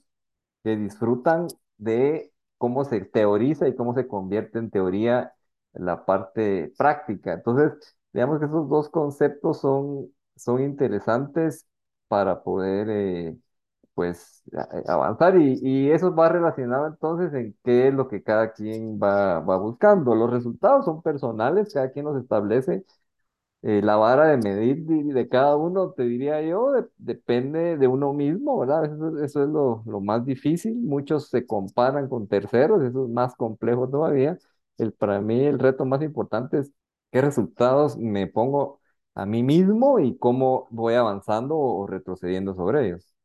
que 0.63 0.77
disfrutan 0.77 1.48
de 1.77 2.31
cómo 2.60 2.86
se 2.86 3.01
teoriza 3.01 3.67
y 3.67 3.75
cómo 3.75 3.95
se 3.95 4.07
convierte 4.07 4.60
en 4.60 4.69
teoría 4.69 5.34
la 5.74 6.05
parte 6.05 6.72
práctica. 6.77 7.34
Entonces, 7.34 7.98
digamos 8.13 8.39
que 8.39 8.45
esos 8.45 8.69
dos 8.69 8.89
conceptos 8.89 9.60
son, 9.62 10.13
son 10.36 10.62
interesantes 10.62 11.65
para 12.07 12.43
poder, 12.43 12.88
eh, 12.91 13.38
pues, 13.95 14.43
avanzar 14.88 15.38
y, 15.39 15.60
y, 15.63 15.91
eso 15.91 16.13
va 16.13 16.30
relacionado 16.30 16.86
entonces 16.88 17.34
en 17.34 17.58
qué 17.63 17.88
es 17.88 17.93
lo 17.95 18.08
que 18.08 18.21
cada 18.23 18.54
quien 18.54 18.99
va, 19.01 19.39
va 19.39 19.58
buscando. 19.58 20.13
Los 20.15 20.30
resultados 20.32 20.86
son 20.86 21.01
personales, 21.01 21.73
cada 21.73 21.91
quien 21.91 22.06
los 22.06 22.21
establece 22.21 22.86
eh, 23.67 23.82
la 23.82 23.95
vara 23.95 24.28
de 24.28 24.38
medir 24.38 24.86
de, 24.86 25.28
cada 25.28 25.56
uno, 25.56 25.89
te 25.93 26.04
diría 26.04 26.39
yo, 26.43 26.71
depende 26.97 27.78
de 27.78 27.88
uno 27.88 28.13
mismo, 28.13 28.60
¿verdad? 28.60 28.86
Eso, 28.86 29.23
eso 29.23 29.43
es 29.43 29.49
lo, 29.49 29.84
lo, 29.88 30.01
más 30.01 30.23
difícil. 30.23 30.75
Muchos 30.75 31.30
se 31.30 31.47
comparan 31.47 32.08
con 32.08 32.28
terceros, 32.28 32.84
eso 32.84 33.06
es 33.06 33.12
más 33.12 33.34
complejo 33.36 33.89
todavía. 33.89 34.38
El, 34.78 34.93
para 34.93 35.19
mí 35.19 35.39
el 35.45 35.58
reto 35.58 35.84
más 35.84 36.04
importante 36.04 36.60
es 36.60 36.71
qué 37.12 37.21
resultados 37.21 37.97
me 37.97 38.28
pongo 38.28 38.82
a 39.15 39.25
mí 39.25 39.41
mismo 39.41 39.99
y 39.99 40.15
cómo 40.15 40.67
voy 40.69 40.93
avanzando 40.93 41.58
o 41.58 41.88
retrocediendo 41.88 42.54
sobre 42.54 42.86
ellos. 42.88 43.15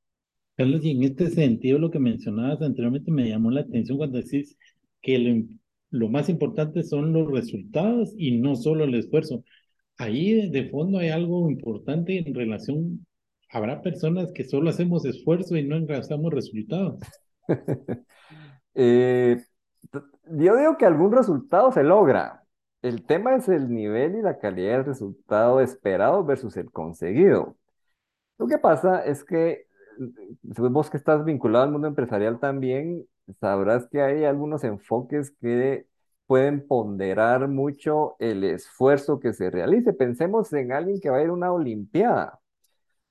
Carlos, 0.56 0.82
y 0.86 0.92
en 0.92 1.02
este 1.02 1.28
sentido 1.28 1.78
lo 1.78 1.90
que 1.90 1.98
mencionabas 1.98 2.62
anteriormente 2.62 3.10
me 3.10 3.28
llamó 3.28 3.50
la 3.50 3.60
atención 3.60 3.98
cuando 3.98 4.16
decís 4.16 4.56
que 5.02 5.18
lo, 5.18 5.44
lo 5.90 6.08
más 6.08 6.30
importante 6.30 6.82
son 6.82 7.12
los 7.12 7.30
resultados 7.30 8.14
y 8.16 8.38
no 8.38 8.56
solo 8.56 8.84
el 8.84 8.94
esfuerzo 8.94 9.44
ahí 10.00 10.50
de 10.50 10.68
fondo 10.70 10.98
hay 10.98 11.10
algo 11.10 11.50
importante 11.50 12.18
en 12.18 12.34
relación, 12.34 13.06
habrá 13.50 13.82
personas 13.82 14.32
que 14.32 14.44
solo 14.44 14.70
hacemos 14.70 15.04
esfuerzo 15.04 15.56
y 15.56 15.66
no 15.66 15.76
engrasamos 15.76 16.32
resultados. 16.32 17.00
eh, 18.74 19.36
yo 19.92 20.56
digo 20.56 20.76
que 20.78 20.86
algún 20.86 21.12
resultado 21.12 21.70
se 21.72 21.82
logra. 21.82 22.44
El 22.82 23.04
tema 23.04 23.36
es 23.36 23.48
el 23.48 23.68
nivel 23.68 24.16
y 24.16 24.22
la 24.22 24.38
calidad 24.38 24.78
del 24.78 24.86
resultado 24.86 25.60
esperado 25.60 26.24
versus 26.24 26.56
el 26.56 26.70
conseguido. 26.70 27.56
Lo 28.38 28.46
que 28.46 28.56
pasa 28.56 29.04
es 29.04 29.22
que 29.22 29.66
vos 30.42 30.88
que 30.88 30.96
estás 30.96 31.24
vinculado 31.26 31.64
al 31.64 31.72
mundo 31.72 31.88
empresarial 31.88 32.40
también, 32.40 33.04
sabrás 33.38 33.86
que 33.90 34.00
hay 34.00 34.24
algunos 34.24 34.64
enfoques 34.64 35.32
que 35.42 35.86
pueden 36.30 36.64
ponderar 36.64 37.48
mucho 37.48 38.14
el 38.20 38.44
esfuerzo 38.44 39.18
que 39.18 39.32
se 39.32 39.50
realice. 39.50 39.92
Pensemos 39.92 40.52
en 40.52 40.70
alguien 40.70 41.00
que 41.00 41.10
va 41.10 41.16
a 41.16 41.22
ir 41.24 41.30
a 41.30 41.32
una 41.32 41.52
Olimpiada. 41.52 42.40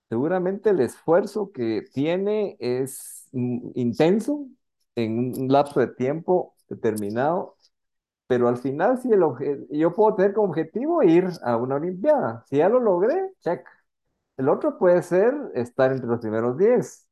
Seguramente 0.10 0.70
el 0.72 0.80
esfuerzo 0.82 1.52
que 1.52 1.84
tiene 1.94 2.56
es 2.62 3.28
mm, 3.34 3.72
intenso 3.76 4.48
en 4.96 5.20
un 5.44 5.52
lapso 5.52 5.82
de 5.82 5.88
tiempo 5.88 6.56
determinado, 6.70 7.58
pero 8.28 8.48
al 8.50 8.58
final 8.58 9.00
si 9.02 9.12
el 9.12 9.22
yo 9.72 9.94
puedo 9.96 10.16
tener 10.16 10.34
como 10.34 10.50
objetivo 10.50 11.04
ir 11.04 11.26
a 11.44 11.58
una 11.58 11.76
Olimpiada. 11.76 12.46
Si 12.50 12.58
ya 12.60 12.70
lo 12.70 12.80
logré, 12.80 13.34
check. 13.42 13.68
El 14.38 14.50
otro 14.50 14.78
puede 14.80 15.04
ser 15.04 15.36
estar 15.56 15.92
entre 15.92 16.08
los 16.08 16.22
primeros 16.22 16.58
10. 16.58 17.09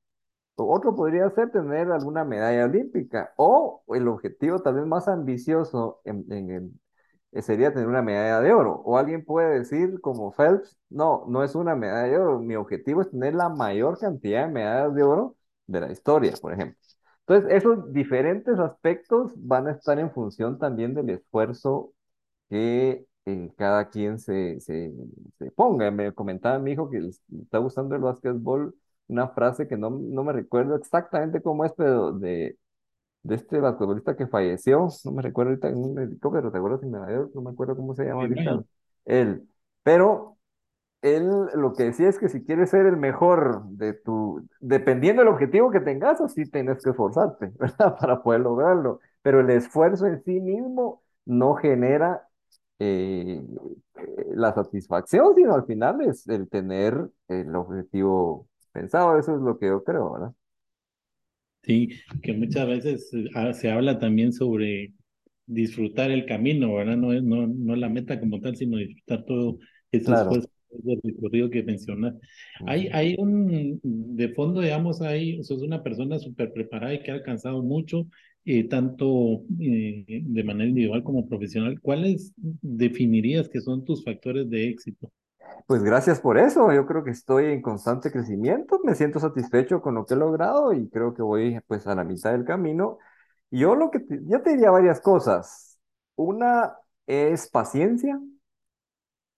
Otro 0.66 0.96
podría 0.96 1.30
ser 1.32 1.52
tener 1.52 1.92
alguna 1.92 2.24
medalla 2.24 2.66
olímpica 2.66 3.34
o 3.38 3.84
el 3.90 4.08
objetivo 4.08 4.60
tal 4.60 4.76
vez 4.76 4.86
más 4.86 5.08
ambicioso 5.08 6.02
en, 6.04 6.26
eh, 7.32 7.42
sería 7.42 7.74
tener 7.74 7.88
una 7.88 8.02
medalla 8.02 8.42
de 8.42 8.54
oro. 8.54 8.82
O 8.86 8.98
alguien 8.98 9.24
puede 9.26 9.60
decir 9.60 10.00
como 10.02 10.32
Phelps, 10.32 10.78
no, 10.90 11.26
no 11.28 11.44
es 11.44 11.56
una 11.56 11.76
medalla 11.76 12.08
de 12.08 12.18
oro, 12.18 12.40
mi 12.40 12.56
objetivo 12.56 13.02
es 13.02 13.12
tener 13.12 13.36
la 13.36 13.50
mayor 13.50 14.00
cantidad 14.00 14.48
de 14.48 14.54
medallas 14.54 14.96
de 14.96 15.04
oro 15.04 15.36
de 15.68 15.82
la 15.82 15.92
historia, 15.92 16.34
por 16.42 16.54
ejemplo. 16.54 16.78
Entonces, 17.28 17.52
esos 17.58 17.92
diferentes 17.94 18.58
aspectos 18.60 19.34
van 19.36 19.68
a 19.68 19.72
estar 19.72 20.00
en 20.00 20.12
función 20.12 20.58
también 20.58 20.94
del 20.94 21.10
esfuerzo 21.10 21.94
que 22.50 23.06
eh, 23.26 23.54
cada 23.58 23.90
quien 23.90 24.20
se, 24.20 24.60
se, 24.62 24.94
se, 25.38 25.52
ponga. 25.52 25.92
Me 25.92 26.14
comentaba 26.14 26.60
mi 26.60 26.72
hijo 26.72 26.90
que 26.90 27.00
está 27.42 27.58
gustando 27.60 27.96
el 27.96 28.02
básquetbol 28.02 28.76
una 29.08 29.30
frase 29.30 29.68
que 29.68 29.78
no, 29.78 29.90
no 29.90 30.24
me 30.24 30.34
recuerdo 30.34 30.76
exactamente 30.76 31.42
cómo 31.42 31.66
es, 31.66 31.74
pero 31.74 32.12
de, 32.14 32.58
de 33.24 33.36
este 33.36 33.60
basquetbolista 33.60 34.16
que 34.16 34.28
falleció, 34.28 34.88
no 35.06 35.12
me 35.12 35.22
recuerdo 35.22 35.52
ahorita, 35.52 35.70
en 35.70 35.78
un 35.78 36.00
helicóptero, 36.00 36.52
¿te 36.52 36.58
acuerdas? 36.58 36.82
no 36.84 37.42
me 37.42 37.52
acuerdo 37.52 37.76
cómo 37.76 37.96
se 37.96 38.06
llama 38.06 38.22
ahorita. 38.24 38.64
Él, 39.06 39.48
pero 39.84 40.38
él 41.02 41.30
lo 41.56 41.74
que 41.74 41.86
decía 41.86 42.10
es 42.10 42.20
que 42.20 42.30
si 42.30 42.44
quieres 42.44 42.72
ser 42.72 42.86
el 42.86 42.98
mejor 42.98 43.64
de 43.70 43.94
tu, 43.94 44.48
dependiendo 44.60 45.22
del 45.22 45.32
objetivo 45.32 45.72
que 45.72 45.80
tengas, 45.80 46.22
así 46.22 46.46
tienes 46.50 46.84
que 46.84 46.92
esforzarte, 46.92 47.52
¿verdad? 47.60 47.98
Para 48.00 48.24
poder 48.24 48.42
lograrlo. 48.42 49.00
Pero 49.22 49.42
el 49.42 49.50
esfuerzo 49.50 50.08
en 50.08 50.24
sí 50.24 50.40
mismo 50.40 51.04
no 51.26 51.56
genera 51.56 52.28
eh, 52.80 53.44
la 54.36 54.54
satisfacción, 54.54 55.36
sino 55.36 55.54
al 55.56 55.66
final 55.66 56.02
es 56.02 56.28
el 56.28 56.50
tener 56.50 57.10
el 57.28 57.56
objetivo 57.56 58.48
pensado, 58.72 59.18
eso 59.18 59.36
es 59.36 59.42
lo 59.42 59.58
que 59.58 59.68
yo 59.68 59.84
creo, 59.84 60.14
¿verdad? 60.14 60.34
Sí, 61.64 61.90
que 62.22 62.34
muchas 62.34 62.68
veces 62.68 63.12
ah, 63.36 63.54
se 63.54 63.70
habla 63.70 64.00
también 64.00 64.32
sobre 64.32 64.94
disfrutar 65.46 66.12
el 66.12 66.26
camino, 66.26 66.74
¿verdad? 66.76 66.98
No 66.98 67.14
es 67.14 67.24
no, 67.24 67.48
no 67.48 67.76
la 67.76 67.90
meta 67.90 68.20
como 68.20 68.40
tal, 68.40 68.56
sino 68.56 68.78
disfrutar 68.78 69.26
todo 69.26 69.60
ese 69.92 70.06
claro. 70.06 70.32
del 70.70 71.00
recorrido 71.04 71.50
que 71.50 71.64
mencionas. 71.64 72.16
Hay, 72.66 72.88
hay 72.92 73.16
un, 73.18 73.80
de 73.84 74.30
fondo, 74.30 74.62
digamos, 74.62 75.02
hay, 75.02 75.44
sos 75.44 75.62
una 75.62 75.84
persona 75.84 76.20
súper 76.20 76.54
preparada 76.54 76.94
y 76.94 77.04
que 77.04 77.12
ha 77.12 77.16
alcanzado 77.16 77.64
mucho, 77.64 78.08
eh, 78.46 78.66
tanto 78.68 79.44
eh, 79.60 80.06
de 80.08 80.44
manera 80.44 80.70
individual 80.70 81.04
como 81.04 81.28
profesional. 81.28 81.80
¿Cuáles 81.82 82.34
definirías 82.38 83.50
que 83.50 83.62
son 83.62 83.84
tus 83.84 84.04
factores 84.04 84.50
de 84.50 84.70
éxito? 84.70 85.12
Pues 85.68 85.84
gracias 85.84 86.20
por 86.22 86.38
eso. 86.38 86.72
Yo 86.74 86.86
creo 86.86 87.04
que 87.04 87.12
estoy 87.12 87.46
en 87.48 87.62
constante 87.62 88.12
crecimiento. 88.12 88.80
Me 88.84 88.96
siento 88.96 89.20
satisfecho 89.20 89.82
con 89.82 89.96
lo 89.96 90.06
que 90.06 90.14
he 90.14 90.18
logrado 90.18 90.74
y 90.74 90.90
creo 90.90 91.14
que 91.14 91.22
voy 91.22 91.60
pues 91.68 91.86
a 91.88 91.96
la 91.96 92.04
mitad 92.04 92.32
del 92.32 92.46
camino. 92.46 92.98
Yo 93.52 93.76
lo 93.76 93.92
que 93.92 94.00
te, 94.00 94.18
te 94.20 94.50
diría 94.52 94.72
varias 94.72 95.02
cosas. 95.02 95.80
Una 96.16 96.76
es 97.06 97.50
paciencia. 97.50 98.20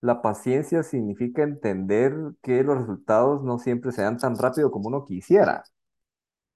La 0.01 0.21
paciencia 0.21 0.83
significa 0.83 1.43
entender 1.43 2.13
que 2.41 2.63
los 2.63 2.77
resultados 2.79 3.43
no 3.43 3.59
siempre 3.59 3.91
se 3.91 4.01
dan 4.01 4.17
tan 4.17 4.37
rápido 4.37 4.71
como 4.71 4.87
uno 4.87 5.05
quisiera. 5.05 5.63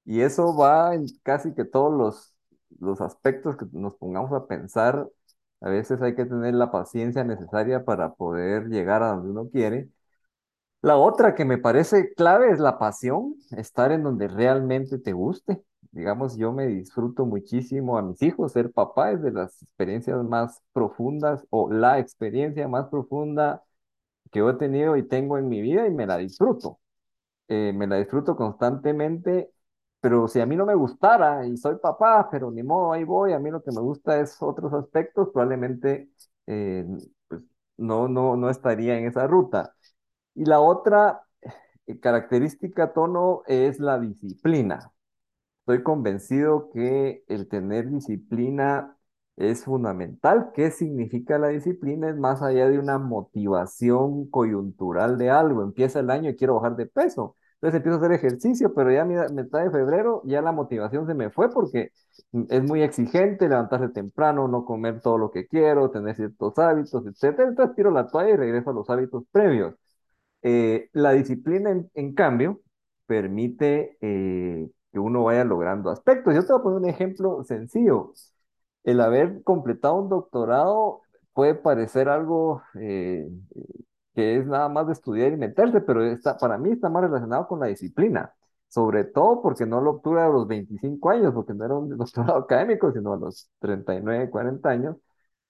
Y 0.06 0.22
eso 0.22 0.56
va 0.58 0.96
en 0.96 1.06
casi 1.24 1.54
que 1.54 1.66
todos 1.66 1.94
los, 1.94 2.36
los 2.80 3.02
aspectos 3.02 3.58
que 3.58 3.66
nos 3.74 3.96
pongamos 3.96 4.32
a 4.34 4.48
pensar. 4.48 5.08
A 5.64 5.70
veces 5.70 6.02
hay 6.04 6.16
que 6.16 6.26
tener 6.26 6.56
la 6.56 6.72
paciencia 6.72 7.26
necesaria 7.26 7.86
para 7.86 8.14
poder 8.16 8.68
llegar 8.70 9.04
a 9.04 9.10
donde 9.16 9.32
uno 9.32 9.50
quiere. 9.52 9.90
La 10.82 10.98
otra 10.98 11.36
que 11.36 11.46
me 11.46 11.58
parece 11.58 12.14
clave 12.14 12.52
es 12.52 12.60
la 12.60 12.78
pasión, 12.80 13.36
estar 13.52 13.92
en 13.92 14.04
donde 14.04 14.28
realmente 14.28 15.00
te 15.00 15.14
guste. 15.14 15.64
Digamos, 15.92 16.38
yo 16.38 16.52
me 16.54 16.68
disfruto 16.68 17.26
muchísimo 17.26 17.98
a 17.98 18.02
mis 18.04 18.22
hijos, 18.22 18.52
ser 18.54 18.72
papá 18.72 19.12
es 19.12 19.22
de 19.22 19.32
las 19.32 19.62
experiencias 19.64 20.24
más 20.24 20.62
profundas 20.74 21.46
o 21.50 21.72
la 21.72 22.00
experiencia 22.00 22.68
más 22.68 22.88
profunda 22.90 23.64
que 24.32 24.42
he 24.42 24.54
tenido 24.56 24.98
y 24.98 25.08
tengo 25.08 25.38
en 25.38 25.50
mi 25.50 25.62
vida 25.62 25.88
y 25.88 25.92
me 25.92 26.08
la 26.08 26.18
disfruto. 26.18 26.80
Eh, 27.50 27.74
me 27.76 27.88
la 27.88 27.98
disfruto 27.98 28.36
constantemente, 28.38 29.53
pero 30.04 30.28
si 30.28 30.42
a 30.42 30.46
mí 30.46 30.58
no 30.58 30.66
me 30.66 30.76
gustara 30.76 31.48
y 31.48 31.56
soy 31.58 31.78
papá, 31.78 32.28
pero 32.30 32.52
ni 32.52 32.62
modo, 32.62 32.92
ahí 32.92 33.06
voy, 33.06 33.32
a 33.34 33.40
mí 33.40 33.50
lo 33.50 33.64
que 33.64 33.72
me 33.72 33.80
gusta 33.82 34.20
es 34.20 34.36
otros 34.42 34.74
aspectos, 34.74 35.30
probablemente 35.32 36.10
eh, 36.48 36.86
pues, 37.30 37.42
no, 37.78 38.10
no, 38.10 38.36
no 38.36 38.50
estaría 38.50 38.98
en 39.00 39.08
esa 39.08 39.28
ruta. 39.28 39.74
Y 40.36 40.46
la 40.46 40.60
otra 40.62 41.24
eh, 41.88 42.00
característica, 42.00 42.94
tono, 42.94 43.44
es 43.48 43.80
la 43.80 44.00
disciplina. 44.00 44.92
Estoy 45.62 45.84
convencido 45.84 46.72
que 46.74 47.24
el 47.28 47.48
tener 47.48 47.90
disciplina 47.90 48.98
es 49.38 49.64
fundamental. 49.66 50.52
¿Qué 50.54 50.72
significa 50.72 51.38
la 51.40 51.50
disciplina? 51.50 52.10
Es 52.10 52.18
más 52.18 52.42
allá 52.42 52.70
de 52.70 52.80
una 52.80 52.98
motivación 53.00 54.30
coyuntural 54.30 55.18
de 55.18 55.30
algo. 55.30 55.64
Empieza 55.64 56.00
el 56.02 56.10
año 56.12 56.30
y 56.32 56.36
quiero 56.36 56.56
bajar 56.56 56.76
de 56.76 56.88
peso. 56.88 57.38
Entonces 57.64 57.78
empiezo 57.78 57.96
a 57.96 58.00
hacer 58.00 58.12
ejercicio, 58.12 58.74
pero 58.74 58.92
ya 58.92 59.04
a 59.04 59.06
mitad 59.06 59.64
de 59.64 59.72
febrero 59.72 60.22
ya 60.26 60.42
la 60.42 60.52
motivación 60.52 61.08
se 61.08 61.14
me 61.14 61.30
fue 61.30 61.50
porque 61.50 61.92
es 62.50 62.64
muy 62.64 62.82
exigente 62.82 63.48
levantarse 63.48 63.88
temprano, 63.88 64.50
no 64.50 64.66
comer 64.66 65.00
todo 65.00 65.18
lo 65.18 65.32
que 65.32 65.48
quiero, 65.48 65.90
tener 65.90 66.14
ciertos 66.18 66.58
hábitos, 66.60 67.06
etc. 67.08 67.40
Entonces 67.48 67.74
tiro 67.78 67.90
la 67.92 68.08
toalla 68.08 68.32
y 68.32 68.36
regreso 68.36 68.72
a 68.72 68.74
los 68.74 68.90
hábitos 68.90 69.24
previos. 69.32 69.76
Eh, 70.42 70.90
la 70.94 71.14
disciplina, 71.14 71.72
en, 71.94 72.14
cambio, 72.16 72.62
permite 73.06 73.98
eh, 74.02 74.70
que 74.92 75.00
uno 75.00 75.24
vaya 75.24 75.46
logrando 75.46 75.90
aspectos. 75.90 76.36
Yo 76.36 76.42
te 76.46 76.54
voy 76.54 76.60
a 76.60 76.64
poner 76.64 76.80
un 76.80 76.90
ejemplo 76.90 77.44
sencillo. 77.46 78.14
El 78.84 79.00
haber 79.02 79.42
completado 79.44 79.96
un 79.96 80.10
doctorado 80.10 81.02
puede 81.34 81.56
parecer 81.56 82.10
algo 82.10 82.62
eh, 82.80 83.30
que 84.14 84.38
es 84.38 84.46
nada 84.48 84.70
más 84.70 84.88
de 84.88 84.94
estudiar 84.94 85.34
y 85.34 85.38
meterse, 85.38 85.82
pero 85.82 86.04
está, 86.06 86.38
para 86.38 86.58
mí 86.58 86.72
está 86.72 86.90
más 86.90 87.04
relacionado 87.04 87.48
con 87.48 87.60
la 87.60 87.68
disciplina, 87.68 88.34
sobre 88.68 89.04
todo 89.06 89.42
porque 89.42 89.66
no 89.66 89.82
lo 89.82 89.92
obtuve 89.92 90.22
a 90.22 90.28
los 90.30 90.48
25 90.48 91.10
años, 91.10 91.34
porque 91.34 91.54
no 91.54 91.66
era 91.66 91.76
un 91.76 91.98
doctorado 91.98 92.40
académico, 92.40 92.92
sino 92.92 93.14
a 93.14 93.18
los 93.18 93.50
39, 93.60 94.30
40 94.30 94.70
años. 94.70 94.98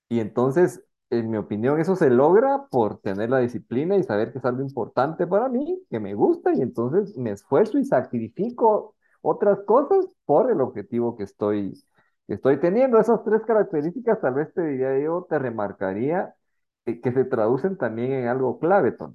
Y 0.09 0.19
entonces 0.19 0.83
en 1.19 1.29
mi 1.29 1.37
opinión, 1.37 1.79
eso 1.79 1.95
se 1.95 2.09
logra 2.09 2.67
por 2.69 2.99
tener 2.99 3.29
la 3.29 3.39
disciplina 3.39 3.95
y 3.97 4.03
saber 4.03 4.31
que 4.31 4.39
es 4.39 4.45
algo 4.45 4.61
importante 4.61 5.27
para 5.27 5.49
mí, 5.49 5.81
que 5.89 5.99
me 5.99 6.13
gusta, 6.15 6.53
y 6.53 6.61
entonces 6.61 7.15
me 7.17 7.31
esfuerzo 7.31 7.77
y 7.77 7.85
sacrifico 7.85 8.95
otras 9.21 9.59
cosas 9.61 10.05
por 10.25 10.51
el 10.51 10.61
objetivo 10.61 11.15
que 11.15 11.23
estoy, 11.23 11.73
que 12.27 12.33
estoy 12.35 12.59
teniendo. 12.59 12.99
Esas 12.99 13.23
tres 13.23 13.41
características, 13.45 14.21
tal 14.21 14.35
vez 14.35 14.53
te 14.53 14.61
diría 14.63 14.99
yo, 14.99 15.25
te 15.29 15.39
remarcaría 15.39 16.35
que, 16.85 17.01
que 17.01 17.11
se 17.11 17.25
traducen 17.25 17.77
también 17.77 18.11
en 18.13 18.27
algo 18.27 18.59
clave, 18.59 18.91
Tom, 18.93 19.13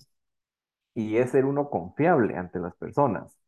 y 0.95 1.17
es 1.17 1.31
ser 1.31 1.45
uno 1.45 1.71
confiable 1.71 2.37
ante 2.37 2.59
las 2.61 2.75
personas. 2.77 3.39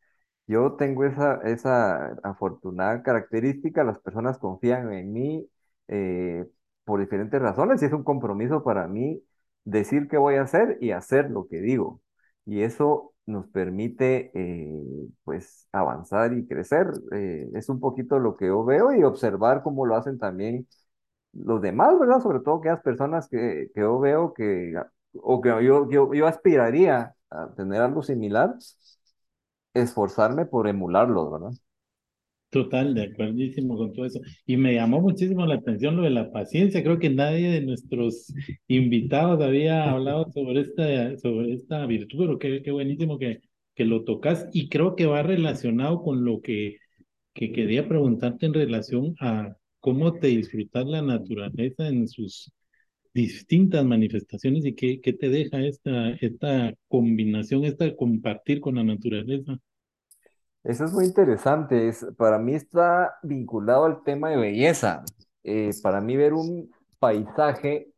Yo 0.46 0.74
tengo 0.76 1.04
esa, 1.04 1.36
esa 1.44 2.08
afortunada 2.24 3.02
característica, 3.02 3.84
las 3.84 4.00
personas 4.00 4.38
confían 4.38 4.92
en 4.92 5.12
mí. 5.12 5.48
Eh, 5.88 6.46
por 6.84 7.00
diferentes 7.00 7.40
razones 7.40 7.82
y 7.82 7.86
es 7.86 7.92
un 7.94 8.04
compromiso 8.04 8.64
para 8.64 8.88
mí 8.88 9.22
decir 9.64 10.08
qué 10.08 10.18
voy 10.18 10.36
a 10.36 10.42
hacer 10.42 10.78
y 10.80 10.92
hacer 10.92 11.30
lo 11.30 11.48
que 11.48 11.60
digo. 11.60 12.02
Y 12.46 12.62
eso 12.62 13.14
nos 13.26 13.46
permite 13.48 14.32
eh, 14.34 14.82
pues 15.24 15.68
avanzar 15.72 16.32
y 16.34 16.46
crecer. 16.46 16.88
Eh, 17.12 17.48
es 17.54 17.68
un 17.68 17.80
poquito 17.80 18.18
lo 18.18 18.36
que 18.36 18.46
yo 18.48 18.64
veo 18.64 18.92
y 18.94 19.04
observar 19.04 19.62
cómo 19.62 19.86
lo 19.86 19.96
hacen 19.96 20.18
también 20.18 20.66
los 21.32 21.60
demás, 21.62 21.98
¿verdad? 21.98 22.20
Sobre 22.20 22.40
todo 22.40 22.56
aquellas 22.56 22.82
personas 22.82 23.28
que, 23.28 23.68
que 23.74 23.80
yo 23.80 23.98
veo 24.00 24.34
que, 24.34 24.74
o 25.14 25.40
que 25.40 25.48
yo, 25.64 25.88
yo, 25.90 26.12
yo 26.14 26.26
aspiraría 26.26 27.14
a 27.30 27.54
tener 27.54 27.82
algo 27.82 28.02
similar, 28.02 28.54
esforzarme 29.74 30.46
por 30.46 30.68
emularlos, 30.68 31.32
¿verdad? 31.32 31.50
Total, 32.50 32.94
de 32.94 33.04
acuerdísimo 33.04 33.76
con 33.76 33.92
todo 33.92 34.06
eso. 34.06 34.20
Y 34.44 34.56
me 34.56 34.74
llamó 34.74 35.00
muchísimo 35.00 35.46
la 35.46 35.54
atención 35.54 35.96
lo 35.96 36.02
de 36.02 36.10
la 36.10 36.32
paciencia. 36.32 36.82
Creo 36.82 36.98
que 36.98 37.08
nadie 37.08 37.48
de 37.48 37.60
nuestros 37.60 38.32
invitados 38.66 39.40
había 39.40 39.88
hablado 39.88 40.28
sobre 40.32 40.62
esta, 40.62 41.16
sobre 41.18 41.52
esta 41.54 41.86
virtud, 41.86 42.18
pero 42.26 42.38
qué, 42.40 42.62
qué 42.62 42.72
buenísimo 42.72 43.18
que, 43.18 43.40
que 43.74 43.84
lo 43.84 44.02
tocas. 44.02 44.48
Y 44.52 44.68
creo 44.68 44.96
que 44.96 45.06
va 45.06 45.22
relacionado 45.22 46.02
con 46.02 46.24
lo 46.24 46.40
que, 46.40 46.78
que 47.34 47.52
quería 47.52 47.88
preguntarte 47.88 48.46
en 48.46 48.54
relación 48.54 49.14
a 49.20 49.56
cómo 49.80 50.12
te 50.12 50.28
disfrutas 50.28 50.86
la 50.86 51.02
naturaleza 51.02 51.88
en 51.88 52.06
sus 52.08 52.52
distintas 53.12 53.84
manifestaciones 53.84 54.64
y 54.64 54.74
qué, 54.74 55.00
qué 55.00 55.12
te 55.12 55.28
deja 55.28 55.60
esta, 55.60 56.10
esta 56.20 56.74
combinación, 56.88 57.64
esta 57.64 57.94
compartir 57.96 58.60
con 58.60 58.76
la 58.76 58.84
naturaleza. 58.84 59.58
Eso 60.62 60.84
es 60.84 60.92
muy 60.92 61.06
interesante. 61.06 61.88
Es, 61.88 62.06
para 62.16 62.38
mí 62.38 62.54
está 62.54 63.14
vinculado 63.22 63.86
al 63.86 64.02
tema 64.02 64.30
de 64.30 64.36
belleza. 64.36 65.04
Eh, 65.42 65.70
para 65.82 66.00
mí 66.00 66.16
ver 66.16 66.34
un 66.34 66.70
paisaje, 66.98 67.88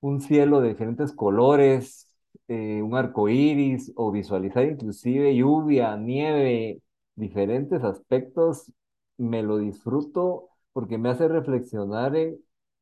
un 0.00 0.20
cielo 0.20 0.60
de 0.60 0.68
diferentes 0.70 1.12
colores, 1.12 2.08
eh, 2.48 2.82
un 2.82 2.94
arco 2.94 3.28
iris 3.28 3.92
o 3.96 4.12
visualizar 4.12 4.64
inclusive 4.64 5.34
lluvia, 5.34 5.96
nieve, 5.96 6.82
diferentes 7.14 7.82
aspectos, 7.82 8.70
me 9.16 9.42
lo 9.42 9.58
disfruto 9.58 10.50
porque 10.76 10.98
me 10.98 11.08
hace 11.10 11.26
reflexionar 11.28 12.14
en 12.16 12.38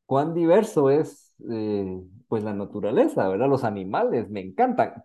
cuán 0.07 0.35
diverso 0.35 0.91
es 0.91 1.37
eh, 1.51 2.03
pues 2.29 2.43
la 2.45 2.53
naturaleza, 2.55 3.29
¿verdad? 3.29 3.49
Los 3.49 3.63
animales, 3.65 4.29
me 4.31 4.41
encantan. 4.41 5.05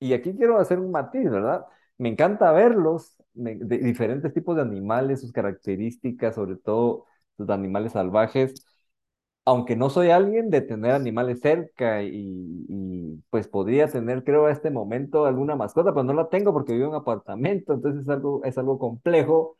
Y 0.00 0.12
aquí 0.14 0.34
quiero 0.36 0.58
hacer 0.58 0.78
un 0.80 0.90
matiz, 0.92 1.30
¿verdad? 1.30 1.66
Me 1.98 2.08
encanta 2.10 2.52
verlos, 2.52 3.16
de 3.34 3.78
diferentes 3.78 4.32
tipos 4.34 4.56
de 4.56 4.62
animales, 4.62 5.20
sus 5.22 5.32
características, 5.32 6.34
sobre 6.36 6.56
todo 6.56 7.06
los 7.38 7.50
animales 7.50 7.92
salvajes. 7.92 8.66
Aunque 9.46 9.74
no 9.76 9.90
soy 9.90 10.10
alguien 10.10 10.50
de 10.50 10.60
tener 10.60 10.92
animales 10.92 11.40
cerca 11.40 12.02
y, 12.02 13.22
pues 13.30 13.48
podría 13.48 13.88
tener, 13.88 14.22
creo, 14.24 14.46
a 14.46 14.52
este 14.52 14.70
momento 14.70 15.26
alguna 15.26 15.56
mascota, 15.56 15.92
pero 15.92 16.04
no 16.04 16.12
la 16.14 16.28
tengo 16.28 16.52
porque 16.52 16.72
vivo 16.74 16.84
en 16.86 16.90
un 16.90 16.96
apartamento, 16.96 17.72
entonces 17.74 18.02
es 18.02 18.08
algo, 18.08 18.42
es 18.44 18.58
algo 18.58 18.78
complejo, 18.78 19.58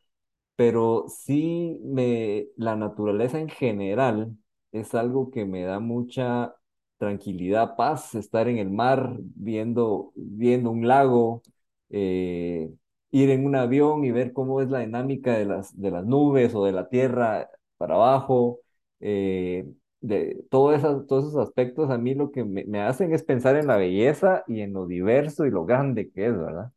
pero 0.60 1.06
sí 1.08 1.80
me, 1.82 2.48
la 2.56 2.76
naturaleza 2.76 3.38
en 3.40 3.48
general 3.48 4.36
es 4.72 4.94
algo 4.94 5.30
que 5.30 5.46
me 5.46 5.62
da 5.62 5.80
mucha 5.80 6.54
tranquilidad, 6.98 7.76
paz, 7.76 8.14
estar 8.14 8.46
en 8.46 8.58
el 8.58 8.68
mar, 8.70 9.16
viendo, 9.20 10.12
viendo 10.16 10.70
un 10.70 10.86
lago, 10.86 11.40
eh, 11.88 12.70
ir 13.10 13.30
en 13.30 13.46
un 13.46 13.56
avión 13.56 14.04
y 14.04 14.10
ver 14.10 14.34
cómo 14.34 14.60
es 14.60 14.68
la 14.68 14.80
dinámica 14.80 15.32
de 15.38 15.46
las, 15.46 15.80
de 15.80 15.90
las 15.92 16.04
nubes 16.04 16.54
o 16.54 16.66
de 16.66 16.72
la 16.72 16.90
tierra 16.90 17.48
para 17.78 17.94
abajo, 17.94 18.60
eh, 19.00 19.66
de 20.02 20.44
todo 20.50 20.76
todos 21.06 21.28
esos 21.28 21.36
aspectos 21.36 21.88
a 21.90 21.96
mí 21.96 22.14
lo 22.14 22.32
que 22.32 22.44
me, 22.44 22.64
me, 22.66 22.82
hacen 22.82 23.14
es 23.14 23.22
pensar 23.24 23.56
en 23.56 23.66
la 23.66 23.78
belleza 23.78 24.44
y 24.46 24.60
en 24.60 24.74
lo 24.74 24.86
diverso 24.86 25.46
y 25.46 25.50
lo 25.50 25.64
grande 25.64 26.10
que 26.10 26.26
es, 26.26 26.36
¿verdad? 26.38 26.70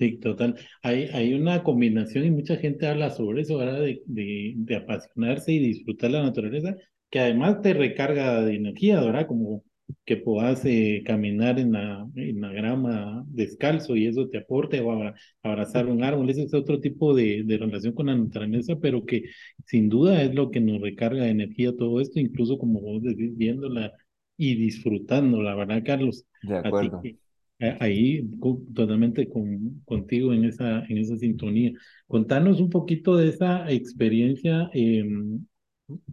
Sí, 0.00 0.18
total. 0.18 0.56
Hay, 0.82 1.04
hay 1.12 1.34
una 1.34 1.62
combinación 1.62 2.24
y 2.26 2.32
mucha 2.32 2.56
gente 2.56 2.88
habla 2.88 3.10
sobre 3.10 3.42
eso, 3.42 3.58
¿verdad? 3.58 3.80
De, 3.82 4.02
de, 4.06 4.54
de 4.56 4.76
apasionarse 4.76 5.52
y 5.52 5.60
disfrutar 5.60 6.10
la 6.10 6.22
naturaleza, 6.22 6.74
que 7.10 7.20
además 7.20 7.62
te 7.62 7.74
recarga 7.74 8.42
de 8.42 8.56
energía, 8.56 9.00
¿verdad? 9.02 9.28
Como 9.28 9.62
que 10.06 10.16
puedas 10.16 10.64
eh, 10.64 11.02
caminar 11.06 11.58
en 11.60 11.72
la, 11.72 12.06
en 12.16 12.40
la 12.40 12.52
grama 12.52 13.24
descalzo 13.28 13.96
y 13.96 14.06
eso 14.08 14.28
te 14.30 14.38
aporte 14.38 14.80
o 14.80 15.12
abrazar 15.42 15.86
un 15.86 16.02
árbol. 16.02 16.30
Ese 16.30 16.44
es 16.44 16.54
otro 16.54 16.80
tipo 16.80 17.14
de, 17.14 17.42
de 17.44 17.58
relación 17.58 17.94
con 17.94 18.06
la 18.08 18.16
naturaleza, 18.16 18.76
pero 18.80 19.04
que 19.06 19.24
sin 19.66 19.90
duda 19.90 20.22
es 20.22 20.34
lo 20.34 20.50
que 20.50 20.60
nos 20.60 20.80
recarga 20.80 21.24
de 21.24 21.30
energía 21.30 21.76
todo 21.76 22.00
esto, 22.00 22.20
incluso 22.20 22.58
como 22.58 22.80
vos 22.82 23.02
decís, 23.02 23.36
viendo 23.36 23.68
la, 23.70 23.92
y 24.38 24.54
disfrutando, 24.56 25.42
la 25.42 25.54
verdad, 25.54 25.82
Carlos. 25.84 26.24
De 26.42 26.56
acuerdo. 26.56 27.10
Ahí 27.80 28.28
totalmente 28.74 29.28
con, 29.28 29.82
contigo 29.84 30.32
en 30.32 30.44
esa, 30.44 30.84
en 30.86 30.98
esa 30.98 31.16
sintonía. 31.16 31.72
Contanos 32.06 32.60
un 32.60 32.70
poquito 32.70 33.16
de 33.16 33.28
esa 33.28 33.70
experiencia 33.70 34.70
em, 34.72 35.44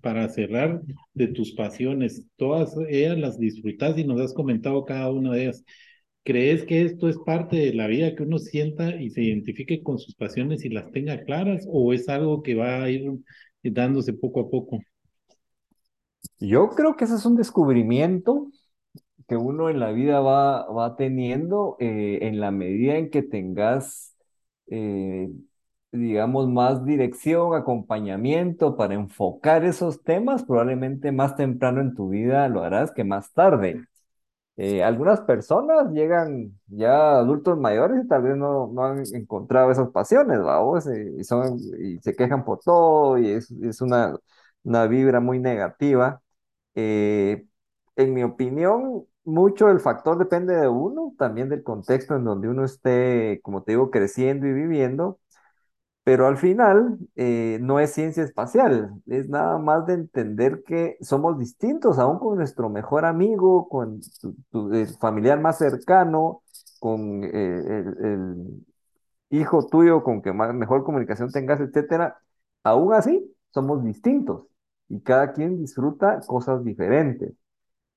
para 0.01 0.29
cerrar 0.29 0.81
de 1.13 1.27
tus 1.27 1.53
pasiones. 1.53 2.27
Todas 2.35 2.75
ellas 2.89 3.17
las 3.17 3.39
disfrutas 3.39 3.97
y 3.97 4.03
nos 4.03 4.19
has 4.21 4.33
comentado 4.33 4.85
cada 4.85 5.11
una 5.11 5.33
de 5.33 5.43
ellas. 5.43 5.63
¿Crees 6.23 6.63
que 6.65 6.83
esto 6.83 7.07
es 7.07 7.17
parte 7.19 7.55
de 7.55 7.73
la 7.73 7.87
vida, 7.87 8.13
que 8.15 8.23
uno 8.23 8.37
sienta 8.37 8.95
y 9.01 9.09
se 9.11 9.23
identifique 9.23 9.81
con 9.81 9.97
sus 9.97 10.13
pasiones 10.15 10.65
y 10.65 10.69
las 10.69 10.91
tenga 10.91 11.23
claras, 11.23 11.65
o 11.69 11.93
es 11.93 12.09
algo 12.09 12.43
que 12.43 12.55
va 12.55 12.83
a 12.83 12.89
ir 12.89 13.09
dándose 13.63 14.13
poco 14.13 14.41
a 14.41 14.49
poco? 14.49 14.79
Yo 16.39 16.69
creo 16.69 16.95
que 16.95 17.05
ese 17.05 17.15
es 17.15 17.25
un 17.25 17.35
descubrimiento 17.35 18.51
que 19.27 19.37
uno 19.37 19.69
en 19.69 19.79
la 19.79 19.91
vida 19.91 20.19
va, 20.21 20.65
va 20.71 20.95
teniendo 20.95 21.75
eh, 21.79 22.19
en 22.23 22.39
la 22.39 22.51
medida 22.51 22.95
en 22.95 23.09
que 23.09 23.23
tengas, 23.23 24.15
eh, 24.67 25.29
digamos, 25.91 26.47
más 26.49 26.85
dirección, 26.85 27.55
acompañamiento 27.55 28.75
para 28.77 28.93
enfocar 28.95 29.65
esos 29.65 30.03
temas, 30.03 30.43
probablemente 30.43 31.11
más 31.11 31.35
temprano 31.35 31.81
en 31.81 31.95
tu 31.95 32.09
vida 32.09 32.47
lo 32.49 32.63
harás 32.63 32.91
que 32.91 33.03
más 33.03 33.33
tarde. 33.33 33.83
Eh, 34.59 34.83
algunas 34.83 35.21
personas 35.21 35.91
llegan 35.93 36.59
ya 36.67 37.17
adultos 37.19 37.57
mayores 37.59 38.03
y 38.03 38.07
tal 38.07 38.23
vez 38.23 38.35
no, 38.37 38.67
no 38.73 38.85
han 38.85 39.03
encontrado 39.13 39.69
esas 39.71 39.89
pasiones, 39.91 40.39
vamos, 40.41 40.87
y, 41.19 41.23
son, 41.23 41.59
y 41.79 41.99
se 41.99 42.15
quejan 42.15 42.43
por 42.43 42.59
todo 42.61 43.19
y 43.19 43.29
es, 43.31 43.51
es 43.51 43.81
una, 43.81 44.15
una 44.63 44.87
vibra 44.87 45.19
muy 45.19 45.39
negativa. 45.39 46.21
Eh, 46.75 47.45
en 47.97 48.13
mi 48.15 48.23
opinión, 48.23 49.06
mucho 49.27 49.69
el 49.69 49.79
factor 49.81 50.17
depende 50.17 50.55
de 50.55 50.67
uno, 50.69 51.13
también 51.17 51.49
del 51.49 51.63
contexto 51.63 52.15
en 52.15 52.23
donde 52.25 52.49
uno 52.49 52.65
esté, 52.65 53.39
como 53.43 53.63
te 53.63 53.73
digo, 53.73 53.91
creciendo 53.91 54.47
y 54.47 54.53
viviendo. 54.53 55.19
Pero 56.03 56.27
al 56.27 56.37
final 56.37 56.97
eh, 57.15 57.59
no 57.61 57.79
es 57.79 57.93
ciencia 57.93 58.23
espacial, 58.23 58.91
es 59.07 59.29
nada 59.29 59.57
más 59.59 59.85
de 59.87 59.93
entender 59.95 60.63
que 60.65 60.97
somos 61.01 61.37
distintos, 61.39 61.99
aún 61.99 62.19
con 62.19 62.37
nuestro 62.37 62.69
mejor 62.69 63.05
amigo, 63.05 63.67
con 63.69 64.01
tu, 64.21 64.35
tu- 64.51 64.73
el 64.73 64.87
familiar 64.99 65.39
más 65.41 65.57
cercano, 65.59 66.43
con 66.79 67.23
eh, 67.25 67.29
el, 67.31 68.05
el 68.05 68.65
hijo 69.29 69.65
tuyo 69.67 70.03
con 70.03 70.21
que 70.21 70.33
más, 70.33 70.53
mejor 70.53 70.83
comunicación 70.83 71.31
tengas, 71.31 71.59
etcétera. 71.61 72.17
Aún 72.63 72.93
así, 72.93 73.33
somos 73.51 73.83
distintos 73.83 74.47
y 74.89 75.01
cada 75.01 75.33
quien 75.33 75.57
disfruta 75.57 76.19
cosas 76.27 76.63
diferentes. 76.63 77.33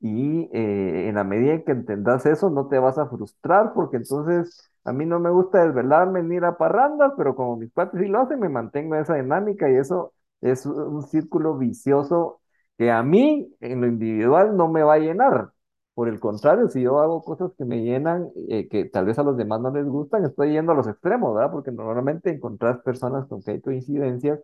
Y 0.01 0.49
eh, 0.53 1.09
en 1.09 1.15
la 1.17 1.25
medida 1.25 1.53
en 1.55 1.65
que 1.65 1.73
entendas 1.73 2.25
eso, 2.27 2.49
no 2.51 2.69
te 2.69 2.79
vas 2.79 2.97
a 2.99 3.07
frustrar, 3.09 3.73
porque 3.75 3.99
entonces 3.99 4.71
a 4.85 4.93
mí 4.93 5.05
no 5.07 5.21
me 5.21 5.31
gusta 5.31 5.65
desvelarme 5.65 6.23
ni 6.23 6.37
ir 6.37 6.45
a 6.45 6.57
parrandas, 6.57 7.13
pero 7.19 7.35
como 7.37 7.57
mis 7.57 7.71
padres 7.71 8.03
sí 8.03 8.09
lo 8.09 8.21
hacen, 8.21 8.41
me 8.41 8.49
mantengo 8.49 8.95
en 8.95 9.03
esa 9.03 9.17
dinámica 9.17 9.71
y 9.71 9.75
eso 9.77 10.15
es 10.41 10.65
un 10.67 11.03
círculo 11.03 11.57
vicioso 11.59 12.41
que 12.79 12.91
a 12.91 13.03
mí, 13.03 13.55
en 13.61 13.81
lo 13.83 13.87
individual, 13.89 14.57
no 14.57 14.69
me 14.69 14.83
va 14.83 14.95
a 14.95 14.99
llenar. 14.99 15.53
Por 15.95 16.09
el 16.09 16.19
contrario, 16.19 16.69
si 16.69 16.81
yo 16.83 16.99
hago 17.01 17.23
cosas 17.23 17.53
que 17.59 17.65
me 17.67 17.83
llenan, 17.83 18.31
eh, 18.49 18.69
que 18.69 18.87
tal 18.87 19.05
vez 19.05 19.19
a 19.19 19.23
los 19.23 19.37
demás 19.37 19.61
no 19.61 19.71
les 19.71 19.85
gustan, 19.87 20.25
estoy 20.25 20.53
yendo 20.53 20.73
a 20.73 20.75
los 20.75 20.87
extremos, 20.89 21.35
¿verdad? 21.35 21.51
Porque 21.53 21.73
normalmente 21.73 22.31
encontrás 22.31 22.79
personas 22.81 23.27
con 23.29 23.43
que 23.43 23.51
hay 23.53 23.61
coincidencias, 23.61 24.41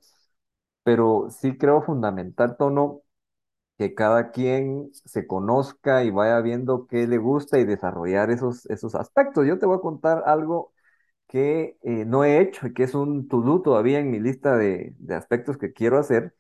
pero 0.82 1.28
sí 1.30 1.56
creo 1.58 1.82
fundamental, 1.82 2.56
Tono 2.56 3.02
que 3.78 3.94
cada 3.94 4.30
quien 4.30 4.90
se 5.04 5.26
conozca 5.26 6.04
y 6.04 6.10
vaya 6.10 6.40
viendo 6.40 6.86
qué 6.86 7.06
le 7.06 7.18
gusta 7.18 7.58
y 7.58 7.64
desarrollar 7.64 8.30
esos, 8.30 8.66
esos 8.66 8.94
aspectos. 8.94 9.46
Yo 9.46 9.58
te 9.58 9.66
voy 9.66 9.76
a 9.78 9.80
contar 9.80 10.22
algo 10.26 10.72
que 11.28 11.78
eh, 11.82 12.04
no 12.06 12.24
he 12.24 12.40
hecho 12.40 12.68
que 12.74 12.84
es 12.84 12.94
un 12.94 13.28
to-do 13.28 13.62
todavía 13.62 14.00
en 14.00 14.10
mi 14.10 14.20
lista 14.20 14.56
de, 14.56 14.94
de 14.98 15.14
aspectos 15.16 15.58
que 15.58 15.72
quiero 15.72 15.98
hacer 15.98 16.34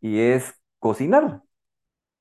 y 0.00 0.20
es 0.20 0.54
cocinar. 0.80 1.42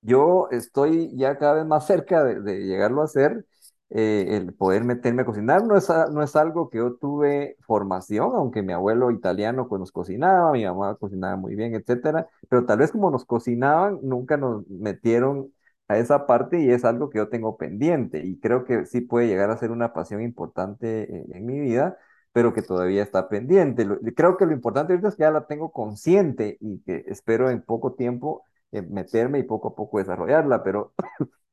Yo 0.02 0.48
estoy 0.52 1.16
ya 1.18 1.38
cada 1.38 1.56
vez 1.56 1.66
más 1.66 1.86
cerca 1.88 2.24
de, 2.24 2.42
de 2.42 2.62
llegarlo 2.66 3.02
a 3.02 3.06
hacer, 3.06 3.46
eh, 3.92 4.26
el 4.38 4.54
poder 4.54 4.84
meterme 4.84 5.24
a 5.24 5.26
cocinar. 5.26 5.64
No 5.66 5.78
es, 5.78 5.88
no 6.12 6.24
es 6.24 6.36
algo 6.36 6.70
que 6.70 6.78
yo 6.80 6.96
tuve 6.96 7.58
formación, 7.62 8.32
aunque 8.36 8.62
mi 8.64 8.74
abuelo 8.74 9.12
italiano 9.12 9.68
pues 9.68 9.80
nos 9.80 9.92
cocinaba, 9.92 10.52
mi 10.54 10.66
mamá 10.66 10.96
cocinaba 10.96 11.36
muy 11.38 11.56
bien, 11.56 11.76
etcétera, 11.76 12.28
pero 12.50 12.66
tal 12.66 12.80
vez 12.80 12.92
como 12.92 13.12
nos 13.12 13.26
cocinaban, 13.26 14.00
nunca 14.04 14.38
nos 14.38 14.68
metieron 14.70 15.52
a 15.88 15.98
esa 15.98 16.26
parte 16.26 16.60
y 16.62 16.70
es 16.72 16.86
algo 16.86 17.10
que 17.10 17.18
yo 17.18 17.30
tengo 17.30 17.58
pendiente 17.58 18.20
y 18.26 18.40
creo 18.40 18.64
que 18.64 18.86
sí 18.86 19.02
puede 19.02 19.28
llegar 19.28 19.50
a 19.52 19.58
ser 19.58 19.72
una 19.72 19.94
pasión 19.94 20.22
importante 20.22 21.14
en, 21.14 21.36
en 21.36 21.46
mi 21.46 21.60
vida, 21.60 21.98
pero 22.32 22.54
que 22.54 22.62
todavía 22.62 23.04
está 23.04 23.28
pendiente. 23.30 23.86
Lo- 23.86 24.00
creo 24.16 24.38
que 24.38 24.46
lo 24.46 24.54
importante 24.54 24.94
ahorita 24.94 25.10
es 25.10 25.16
que 25.16 25.24
ya 25.24 25.32
la 25.32 25.48
tengo 25.48 25.72
consciente 25.72 26.58
y 26.62 26.80
que 26.84 27.04
espero 27.08 27.50
en 27.50 27.62
poco 27.62 27.94
tiempo 27.94 28.46
eh, 28.72 28.82
meterme 28.82 29.40
y 29.40 29.44
poco 29.44 29.70
a 29.70 29.76
poco 29.76 29.98
desarrollarla, 30.00 30.64
pero 30.64 30.94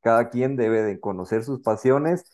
cada 0.09 0.31
quien 0.31 0.57
debe 0.57 0.83
de 0.83 1.01
conocer 1.01 1.44
sus 1.44 1.61
pasiones 1.61 2.25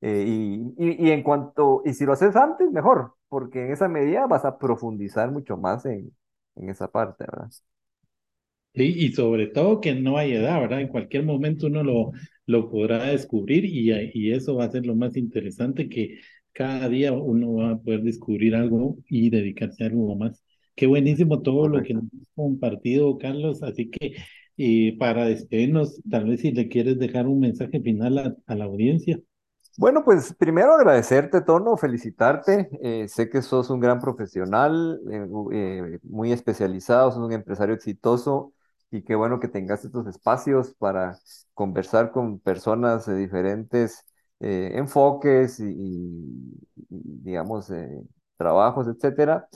eh, 0.00 0.24
y, 0.26 0.74
y, 0.78 1.08
y 1.08 1.10
en 1.12 1.22
cuanto, 1.22 1.82
y 1.84 1.94
si 1.94 2.04
lo 2.04 2.12
haces 2.12 2.36
antes, 2.36 2.70
mejor, 2.72 3.14
porque 3.28 3.64
en 3.66 3.72
esa 3.72 3.88
medida 3.88 4.26
vas 4.26 4.44
a 4.44 4.58
profundizar 4.58 5.30
mucho 5.32 5.56
más 5.56 5.84
en, 5.86 6.14
en 6.56 6.70
esa 6.70 6.88
parte, 6.90 7.24
¿verdad? 7.24 7.50
Sí, 8.74 8.92
y 8.96 9.12
sobre 9.12 9.46
todo 9.46 9.80
que 9.80 9.94
no 9.94 10.18
hay 10.18 10.32
edad, 10.32 10.60
¿verdad? 10.60 10.80
En 10.80 10.88
cualquier 10.88 11.24
momento 11.24 11.68
uno 11.68 11.84
lo, 11.84 12.10
lo 12.46 12.68
podrá 12.70 13.04
descubrir 13.04 13.64
y, 13.64 13.92
y 14.12 14.32
eso 14.32 14.56
va 14.56 14.64
a 14.64 14.70
ser 14.70 14.84
lo 14.84 14.96
más 14.96 15.16
interesante, 15.16 15.88
que 15.88 16.18
cada 16.52 16.88
día 16.88 17.12
uno 17.12 17.54
va 17.54 17.70
a 17.72 17.78
poder 17.78 18.02
descubrir 18.02 18.56
algo 18.56 18.96
y 19.08 19.30
dedicarse 19.30 19.84
a 19.84 19.86
algo 19.86 20.16
más. 20.16 20.42
Qué 20.74 20.86
buenísimo 20.88 21.40
todo 21.42 21.68
lo 21.68 21.82
que 21.84 21.94
nos 21.94 22.04
has 22.04 22.28
compartido, 22.34 23.16
Carlos. 23.16 23.62
Así 23.62 23.88
que 23.90 24.16
eh, 24.56 24.96
para 24.98 25.26
despedirnos, 25.26 26.00
tal 26.10 26.26
vez 26.26 26.40
si 26.40 26.52
le 26.52 26.68
quieres 26.68 26.98
dejar 26.98 27.26
un 27.28 27.40
mensaje 27.40 27.80
final 27.80 28.18
a, 28.46 28.54
la 28.54 28.64
audiencia. 28.64 29.20
Bueno, 29.76 30.04
pues 30.04 30.32
primero 30.34 30.74
agradecerte, 30.74 31.40
Tono, 31.40 31.76
felicitarte. 31.76 32.68
eh, 32.80 33.08
sé 33.08 33.28
que 33.28 33.42
sos 33.42 33.70
un 33.70 33.80
gran 33.80 33.98
profesional, 34.00 35.00
eh, 35.10 35.26
eh, 35.52 35.98
muy 36.04 36.30
especializado, 36.32 37.10
sos 37.10 37.20
un 37.24 37.32
empresario 37.32 37.74
exitoso 37.74 38.52
y 38.92 39.02
qué 39.02 39.16
bueno 39.16 39.40
que 39.40 39.48
tengas 39.48 39.84
estos 39.84 40.06
espacios 40.06 40.74
para 40.78 41.18
conversar 41.54 42.12
con 42.12 42.38
personas 42.38 43.06
de 43.06 43.16
diferentes 43.16 44.04
enfoques 44.40 45.58
y, 45.60 45.64
y- 45.64 46.58
y, 46.90 47.00
digamos, 47.22 47.72
trabajos, 48.36 48.86
etcétera. 48.88 49.48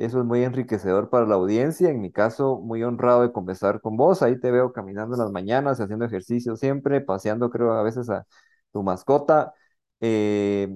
Eso 0.00 0.20
es 0.20 0.24
muy 0.24 0.42
enriquecedor 0.44 1.10
para 1.10 1.26
la 1.26 1.34
audiencia. 1.34 1.90
En 1.90 2.00
mi 2.00 2.10
caso, 2.10 2.58
muy 2.58 2.82
honrado 2.82 3.20
de 3.20 3.32
conversar 3.32 3.82
con 3.82 3.98
vos. 3.98 4.22
Ahí 4.22 4.40
te 4.40 4.50
veo 4.50 4.72
caminando 4.72 5.14
las 5.16 5.30
mañanas, 5.30 5.78
haciendo 5.78 6.06
ejercicio 6.06 6.56
siempre, 6.56 7.02
paseando, 7.02 7.50
creo, 7.50 7.72
a 7.72 7.82
veces 7.82 8.08
a 8.08 8.26
tu 8.72 8.82
mascota. 8.82 9.52
Eh, 10.00 10.74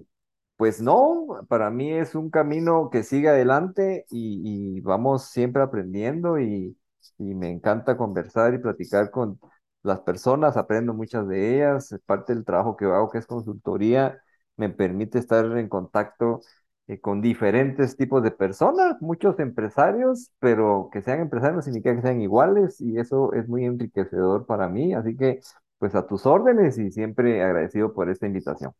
pues 0.56 0.82
no, 0.82 1.46
para 1.48 1.70
mí 1.70 1.90
es 1.92 2.14
un 2.14 2.28
camino 2.30 2.90
que 2.90 3.02
sigue 3.02 3.28
adelante 3.30 4.04
y, 4.10 4.80
vamos 4.82 5.24
siempre 5.30 5.62
aprendiendo 5.62 6.38
y, 6.38 6.76
y 7.18 7.34
me 7.34 7.50
encanta 7.50 7.96
conversar 7.96 8.52
y 8.54 8.58
platicar 8.58 9.10
con 9.10 9.40
las 9.82 10.00
personas, 10.00 10.56
aprendo 10.58 10.92
muchas 10.94 11.26
de 11.28 11.56
ellas, 11.56 11.94
parte 12.06 12.34
del 12.34 12.44
trabajo 12.44 12.76
que 12.76 12.84
hago 12.86 13.10
que 13.10 13.18
es 13.18 13.26
consultoría, 13.26 14.22
me 14.56 14.68
permite 14.70 15.18
estar 15.18 15.44
en 15.58 15.68
contacto 15.68 16.40
eh, 16.86 17.00
con 17.00 17.20
diferentes 17.22 17.96
tipos 17.96 18.22
de 18.22 18.30
personas, 18.30 19.00
muchos 19.00 19.38
empresarios, 19.40 20.30
pero 20.38 20.90
que 20.92 21.02
sean 21.02 21.20
empresarios 21.20 21.56
no 21.56 21.62
significa 21.62 21.94
que 21.96 22.02
sean 22.02 22.20
iguales 22.20 22.80
y 22.80 22.98
eso 22.98 23.32
es 23.32 23.48
muy 23.48 23.64
enriquecedor 23.64 24.46
para 24.46 24.68
mí, 24.68 24.94
así 24.94 25.16
que 25.16 25.40
pues 25.78 25.94
a 25.94 26.06
tus 26.06 26.26
órdenes 26.26 26.78
y 26.78 26.90
siempre 26.90 27.42
agradecido 27.42 27.92
por 27.94 28.10
esta 28.10 28.26
invitación. 28.26 28.72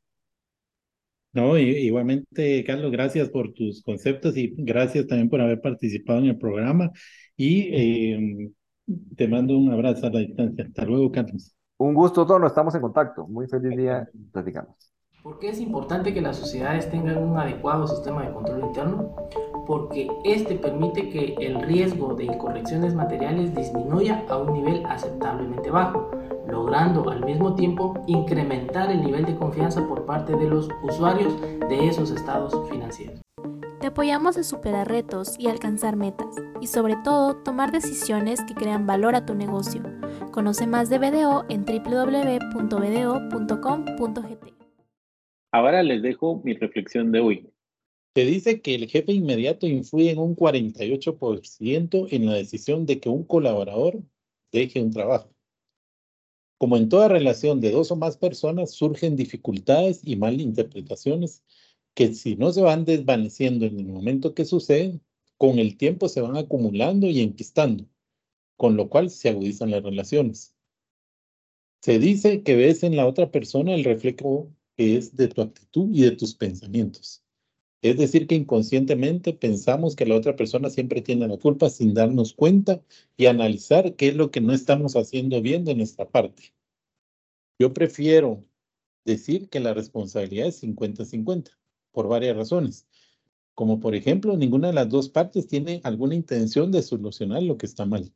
No, 1.32 1.58
igualmente, 1.58 2.62
Carlos, 2.64 2.92
gracias 2.92 3.28
por 3.28 3.52
tus 3.52 3.82
conceptos 3.82 4.36
y 4.36 4.54
gracias 4.56 5.06
también 5.08 5.28
por 5.28 5.40
haber 5.40 5.60
participado 5.60 6.20
en 6.20 6.26
el 6.26 6.38
programa. 6.38 6.92
Y 7.36 7.70
eh, 7.74 8.50
te 9.16 9.26
mando 9.28 9.58
un 9.58 9.72
abrazo 9.72 10.06
a 10.06 10.10
la 10.10 10.20
distancia. 10.20 10.64
Hasta 10.64 10.84
luego, 10.84 11.10
Carlos. 11.10 11.54
Un 11.78 11.94
gusto, 11.94 12.26
Tono, 12.26 12.46
estamos 12.46 12.74
en 12.74 12.80
contacto. 12.82 13.26
Muy 13.26 13.46
feliz 13.48 13.76
día, 13.76 14.08
platicamos. 14.32 14.93
¿Por 15.24 15.38
qué 15.38 15.48
es 15.48 15.58
importante 15.58 16.12
que 16.12 16.20
las 16.20 16.36
sociedades 16.36 16.90
tengan 16.90 17.16
un 17.16 17.38
adecuado 17.38 17.86
sistema 17.86 18.24
de 18.24 18.34
control 18.34 18.60
interno? 18.60 19.16
Porque 19.66 20.06
este 20.22 20.56
permite 20.56 21.08
que 21.08 21.34
el 21.40 21.62
riesgo 21.62 22.12
de 22.12 22.24
incorrecciones 22.24 22.94
materiales 22.94 23.54
disminuya 23.54 24.22
a 24.28 24.36
un 24.36 24.52
nivel 24.52 24.84
aceptablemente 24.84 25.70
bajo, 25.70 26.10
logrando 26.46 27.08
al 27.08 27.24
mismo 27.24 27.54
tiempo 27.54 27.94
incrementar 28.06 28.90
el 28.90 29.00
nivel 29.00 29.24
de 29.24 29.34
confianza 29.34 29.88
por 29.88 30.04
parte 30.04 30.36
de 30.36 30.44
los 30.46 30.68
usuarios 30.82 31.40
de 31.40 31.88
esos 31.88 32.10
estados 32.10 32.52
financieros. 32.68 33.22
Te 33.80 33.86
apoyamos 33.86 34.36
a 34.36 34.42
superar 34.42 34.88
retos 34.88 35.36
y 35.38 35.48
alcanzar 35.48 35.96
metas, 35.96 36.36
y 36.60 36.66
sobre 36.66 36.96
todo 36.96 37.36
tomar 37.36 37.72
decisiones 37.72 38.42
que 38.42 38.52
crean 38.52 38.86
valor 38.86 39.14
a 39.14 39.24
tu 39.24 39.34
negocio. 39.34 39.84
Conoce 40.32 40.66
más 40.66 40.90
de 40.90 40.98
BDO 40.98 41.46
en 41.48 41.64
www.bdo.com.gt. 41.64 42.54
Ahora 45.54 45.84
les 45.84 46.02
dejo 46.02 46.42
mi 46.42 46.54
reflexión 46.54 47.12
de 47.12 47.20
hoy. 47.20 47.48
Se 48.16 48.24
dice 48.24 48.60
que 48.60 48.74
el 48.74 48.88
jefe 48.88 49.12
inmediato 49.12 49.68
influye 49.68 50.10
en 50.10 50.18
un 50.18 50.34
48% 50.34 52.08
en 52.10 52.26
la 52.26 52.32
decisión 52.34 52.86
de 52.86 52.98
que 52.98 53.08
un 53.08 53.22
colaborador 53.22 54.02
deje 54.50 54.82
un 54.82 54.90
trabajo. 54.90 55.32
Como 56.58 56.76
en 56.76 56.88
toda 56.88 57.06
relación 57.06 57.60
de 57.60 57.70
dos 57.70 57.92
o 57.92 57.96
más 57.96 58.16
personas, 58.16 58.72
surgen 58.72 59.14
dificultades 59.14 60.00
y 60.02 60.16
malinterpretaciones 60.16 61.44
que 61.94 62.12
si 62.14 62.34
no 62.34 62.50
se 62.50 62.62
van 62.62 62.84
desvaneciendo 62.84 63.64
en 63.64 63.78
el 63.78 63.86
momento 63.86 64.34
que 64.34 64.46
suceden, 64.46 65.02
con 65.38 65.60
el 65.60 65.76
tiempo 65.76 66.08
se 66.08 66.20
van 66.20 66.36
acumulando 66.36 67.06
y 67.06 67.20
enquistando, 67.20 67.86
con 68.56 68.76
lo 68.76 68.88
cual 68.88 69.08
se 69.08 69.28
agudizan 69.28 69.70
las 69.70 69.84
relaciones. 69.84 70.56
Se 71.80 72.00
dice 72.00 72.42
que 72.42 72.56
ves 72.56 72.82
en 72.82 72.96
la 72.96 73.06
otra 73.06 73.30
persona 73.30 73.72
el 73.72 73.84
reflejo 73.84 74.52
que 74.76 74.96
es 74.96 75.16
de 75.16 75.28
tu 75.28 75.42
actitud 75.42 75.88
y 75.92 76.02
de 76.02 76.12
tus 76.12 76.34
pensamientos. 76.34 77.22
Es 77.82 77.98
decir, 77.98 78.26
que 78.26 78.34
inconscientemente 78.34 79.34
pensamos 79.34 79.94
que 79.94 80.06
la 80.06 80.16
otra 80.16 80.36
persona 80.36 80.70
siempre 80.70 81.02
tiene 81.02 81.28
la 81.28 81.36
culpa 81.36 81.68
sin 81.68 81.92
darnos 81.92 82.32
cuenta 82.32 82.82
y 83.16 83.26
analizar 83.26 83.94
qué 83.94 84.08
es 84.08 84.16
lo 84.16 84.30
que 84.30 84.40
no 84.40 84.54
estamos 84.54 84.96
haciendo 84.96 85.42
bien 85.42 85.64
de 85.66 85.74
nuestra 85.74 86.08
parte. 86.08 86.54
Yo 87.58 87.74
prefiero 87.74 88.42
decir 89.04 89.50
que 89.50 89.60
la 89.60 89.74
responsabilidad 89.74 90.48
es 90.48 90.62
50-50 90.62 91.50
por 91.92 92.08
varias 92.08 92.36
razones. 92.36 92.86
Como 93.54 93.80
por 93.80 93.94
ejemplo, 93.94 94.36
ninguna 94.36 94.68
de 94.68 94.74
las 94.74 94.88
dos 94.88 95.10
partes 95.10 95.46
tiene 95.46 95.82
alguna 95.84 96.14
intención 96.14 96.72
de 96.72 96.82
solucionar 96.82 97.42
lo 97.42 97.58
que 97.58 97.66
está 97.66 97.84
mal. 97.84 98.10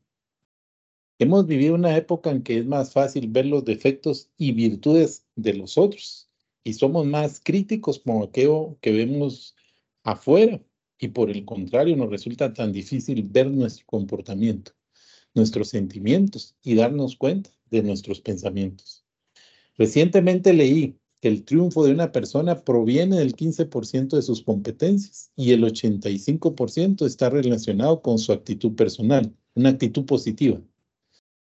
Hemos 1.19 1.47
vivido 1.47 1.75
una 1.75 1.95
época 1.95 2.31
en 2.31 2.43
que 2.43 2.59
es 2.59 2.67
más 2.67 2.93
fácil 2.95 3.29
ver 3.29 3.45
los 3.45 3.67
defectos 3.67 4.31
y 4.39 4.53
virtudes 4.53 5.27
de 5.37 5.53
los 5.53 5.77
otros 5.77 6.28
y 6.65 6.75
somos 6.75 7.07
más 7.07 7.41
críticos 7.41 7.99
con 7.99 8.23
aquello 8.23 8.77
que 8.81 8.93
vemos 8.93 9.55
afuera 10.03 10.61
y 10.99 11.09
por 11.09 11.31
el 11.31 11.45
contrario 11.45 11.97
nos 11.97 12.11
resulta 12.11 12.53
tan 12.53 12.73
difícil 12.73 13.23
ver 13.23 13.51
nuestro 13.51 13.85
comportamiento, 13.87 14.73
nuestros 15.35 15.69
sentimientos 15.69 16.57
y 16.63 16.75
darnos 16.75 17.17
cuenta 17.17 17.51
de 17.71 17.83
nuestros 17.83 18.21
pensamientos. 18.21 19.05
Recientemente 19.77 20.53
leí 20.53 20.99
que 21.21 21.29
el 21.29 21.45
triunfo 21.45 21.85
de 21.85 21.93
una 21.93 22.13
persona 22.13 22.65
proviene 22.65 23.19
del 23.19 23.35
15% 23.35 24.17
de 24.17 24.23
sus 24.23 24.43
competencias 24.43 25.31
y 25.37 25.53
el 25.53 25.65
85% 25.65 27.07
está 27.07 27.31
relacionado 27.31 28.03
con 28.03 28.19
su 28.19 28.33
actitud 28.33 28.75
personal, 28.75 29.35
una 29.55 29.71
actitud 29.71 30.05
positiva. 30.05 30.61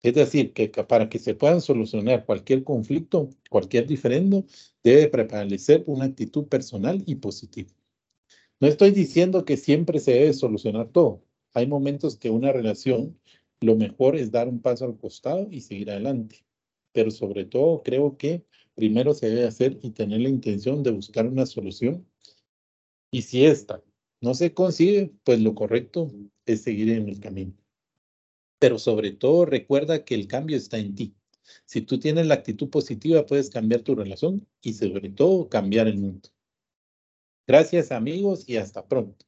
Es 0.01 0.13
decir, 0.13 0.53
que 0.53 0.69
para 0.69 1.09
que 1.09 1.19
se 1.19 1.35
puedan 1.35 1.61
solucionar 1.61 2.25
cualquier 2.25 2.63
conflicto, 2.63 3.29
cualquier 3.49 3.85
diferendo, 3.85 4.45
debe 4.83 5.09
prevalecer 5.09 5.83
una 5.87 6.05
actitud 6.05 6.47
personal 6.47 7.03
y 7.05 7.15
positiva. 7.15 7.69
No 8.61 8.67
estoy 8.67 8.91
diciendo 8.91 9.45
que 9.45 9.57
siempre 9.57 9.99
se 9.99 10.13
debe 10.13 10.33
solucionar 10.33 10.89
todo. 10.89 11.23
Hay 11.53 11.67
momentos 11.67 12.17
que 12.17 12.29
una 12.29 12.51
relación 12.51 13.17
lo 13.61 13.75
mejor 13.75 14.15
es 14.15 14.31
dar 14.31 14.47
un 14.47 14.61
paso 14.61 14.85
al 14.85 14.97
costado 14.97 15.47
y 15.51 15.61
seguir 15.61 15.91
adelante. 15.91 16.45
Pero 16.93 17.11
sobre 17.11 17.45
todo 17.45 17.83
creo 17.83 18.17
que 18.17 18.45
primero 18.75 19.13
se 19.13 19.29
debe 19.29 19.45
hacer 19.45 19.79
y 19.81 19.91
tener 19.91 20.21
la 20.21 20.29
intención 20.29 20.81
de 20.83 20.91
buscar 20.91 21.27
una 21.27 21.45
solución. 21.45 22.07
Y 23.11 23.23
si 23.23 23.45
esta 23.45 23.83
no 24.21 24.33
se 24.33 24.53
consigue, 24.53 25.13
pues 25.23 25.41
lo 25.41 25.55
correcto 25.55 26.11
es 26.45 26.61
seguir 26.61 26.89
en 26.91 27.09
el 27.09 27.19
camino. 27.19 27.53
Pero 28.59 28.77
sobre 28.77 29.11
todo 29.11 29.45
recuerda 29.45 30.03
que 30.03 30.15
el 30.15 30.27
cambio 30.27 30.57
está 30.57 30.77
en 30.77 30.95
ti. 30.95 31.15
Si 31.65 31.81
tú 31.81 31.99
tienes 31.99 32.27
la 32.27 32.35
actitud 32.35 32.69
positiva, 32.69 33.25
puedes 33.25 33.49
cambiar 33.49 33.81
tu 33.81 33.95
relación 33.95 34.47
y 34.61 34.73
sobre 34.73 35.09
todo 35.09 35.49
cambiar 35.49 35.87
el 35.87 35.97
mundo. 35.97 36.29
Gracias 37.47 37.91
amigos 37.91 38.47
y 38.47 38.57
hasta 38.57 38.87
pronto. 38.87 39.25